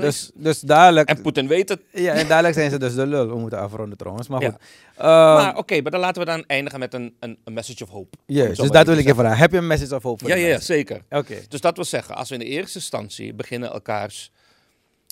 [0.00, 1.80] Dus, dus dadelijk, En Poetin weet het.
[1.92, 3.28] ja, en dadelijk zijn ze dus de lul.
[3.28, 4.50] We moeten afronden trouwens, maar Ja.
[4.50, 4.60] goed.
[4.96, 7.90] Ehm, maar oké, maar dan laten we dan eindigen met een, een, een message of
[7.90, 8.16] hope.
[8.26, 9.38] Zo dus dat wil ik even vragen.
[9.38, 10.64] Heb je een message of hope voor Ja, ja, mensen?
[10.64, 11.02] zeker.
[11.10, 11.36] Oké.
[11.48, 14.30] Dus dat wil zeggen, als we in de eerste instantie beginnen elkaars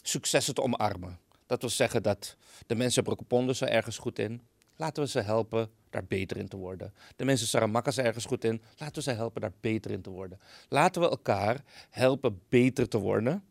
[0.03, 1.19] successen te omarmen.
[1.47, 4.41] Dat wil zeggen dat de mensen Brokopondo zijn ergens goed in.
[4.77, 6.93] Laten we ze helpen daar beter in te worden.
[7.17, 8.63] De mensen Saramaka zijn ergens goed in.
[8.77, 10.39] Laten we ze helpen daar beter in te worden.
[10.69, 11.61] Laten we elkaar
[11.91, 13.43] helpen beter te worden.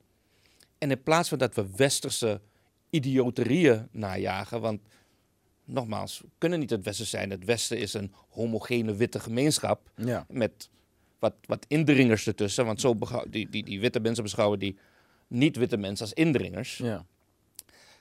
[0.84, 2.41] En in plaats van dat we westerse
[2.89, 4.81] idioterieën najagen, want
[5.65, 7.29] nogmaals, we kunnen niet het Westen zijn.
[7.29, 10.25] Het Westen is een homogene witte gemeenschap Ja.
[10.29, 10.69] met
[11.19, 12.65] wat, wat indringers ertussen.
[12.65, 12.97] Want zo
[13.29, 14.77] die, die, die witte mensen beschouwen die
[15.27, 16.77] niet-witte mensen als indringers.
[16.77, 17.05] ja.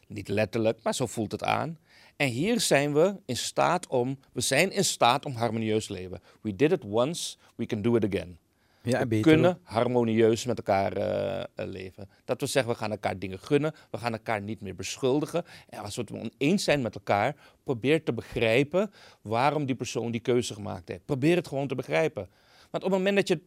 [0.06, 1.78] Niet letterlijk, maar zo voelt het aan.
[2.16, 6.20] En hier zijn we in staat om, we zijn in staat om harmonieus leven.
[6.40, 8.38] We did it once, we can do it again.
[8.82, 12.08] Ja, we kunnen harmonieus met elkaar eh, eh, leven.
[12.24, 15.44] Dat wil zeggen, we gaan elkaar dingen gunnen, we gaan elkaar niet meer beschuldigen.
[15.68, 20.20] En als we het oneens zijn met elkaar, probeer te begrijpen waarom die persoon die
[20.20, 21.04] keuze gemaakt heeft.
[21.04, 22.28] Probeer het gewoon te begrijpen.
[22.70, 23.40] Want op het moment dat je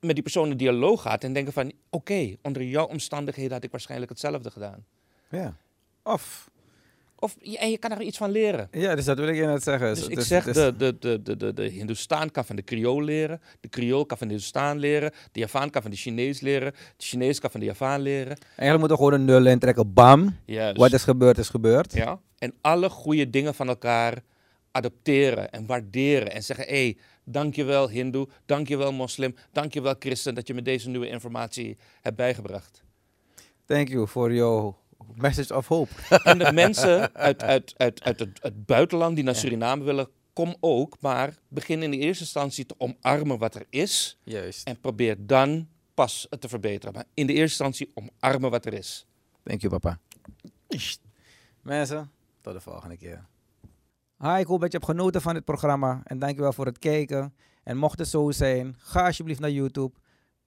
[0.00, 3.70] met die persoon in dialoog gaat en denken van, oké, onder jouw omstandigheden had ik
[3.70, 4.84] waarschijnlijk hetzelfde gedaan.
[5.28, 5.56] Ja.
[6.02, 6.50] Of,
[7.24, 8.68] Of, en je kan er iets van leren.
[8.72, 9.94] ja, dus dat wil ik net zeggen.
[9.94, 13.02] Dus Het ik zeg, de, de, de, de, de, de Hindoestaan kan van de Creool
[13.02, 13.40] leren.
[13.60, 15.10] De Creool kan van de Hindoestaan leren.
[15.32, 16.72] De Javaan kan van de Chinees leren.
[16.72, 18.36] De Chinees kan van de Javaan leren.
[18.56, 19.92] Eigenlijk moeten we gewoon een nul intrekken.
[19.92, 20.36] Bam.
[20.44, 20.76] Juist.
[20.76, 21.92] Wat is gebeurd, is gebeurd.
[21.92, 22.20] Ja?
[22.38, 24.22] En alle goede dingen van elkaar
[24.70, 26.32] adopteren en waarderen.
[26.32, 30.34] En zeggen, hé, hey, dankjewel Hindoe, dankjewel moslim, dankjewel christen...
[30.34, 32.82] dat je me deze nieuwe informatie hebt bijgebracht.
[33.66, 34.74] Thank you for your
[35.14, 35.90] message of hope.
[36.30, 40.56] En de mensen uit, uit, uit, uit het, het buitenland die naar Suriname willen, kom
[40.60, 40.96] ook.
[41.00, 44.18] Maar begin in de eerste instantie te omarmen wat er is.
[44.22, 44.66] Juist.
[44.66, 46.94] En probeer dan pas het te verbeteren.
[46.94, 49.06] Maar in de eerste instantie omarmen wat er is.
[49.42, 49.98] Thank you, papa.
[51.62, 53.26] Mensen, tot de volgende keer.
[54.18, 56.00] Hi, ik hoop dat je hebt genoten van dit programma.
[56.04, 57.34] En dankjewel voor het kijken.
[57.62, 59.94] En mocht het zo zijn, ga alsjeblieft naar YouTube.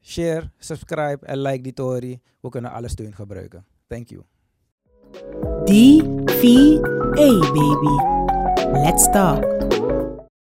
[0.01, 2.21] Share, subscribe en like die story.
[2.39, 3.65] We kunnen alle steun gebruiken.
[3.87, 4.23] Thank you.
[5.65, 7.95] D-V-A, baby.
[8.83, 9.66] Let's talk.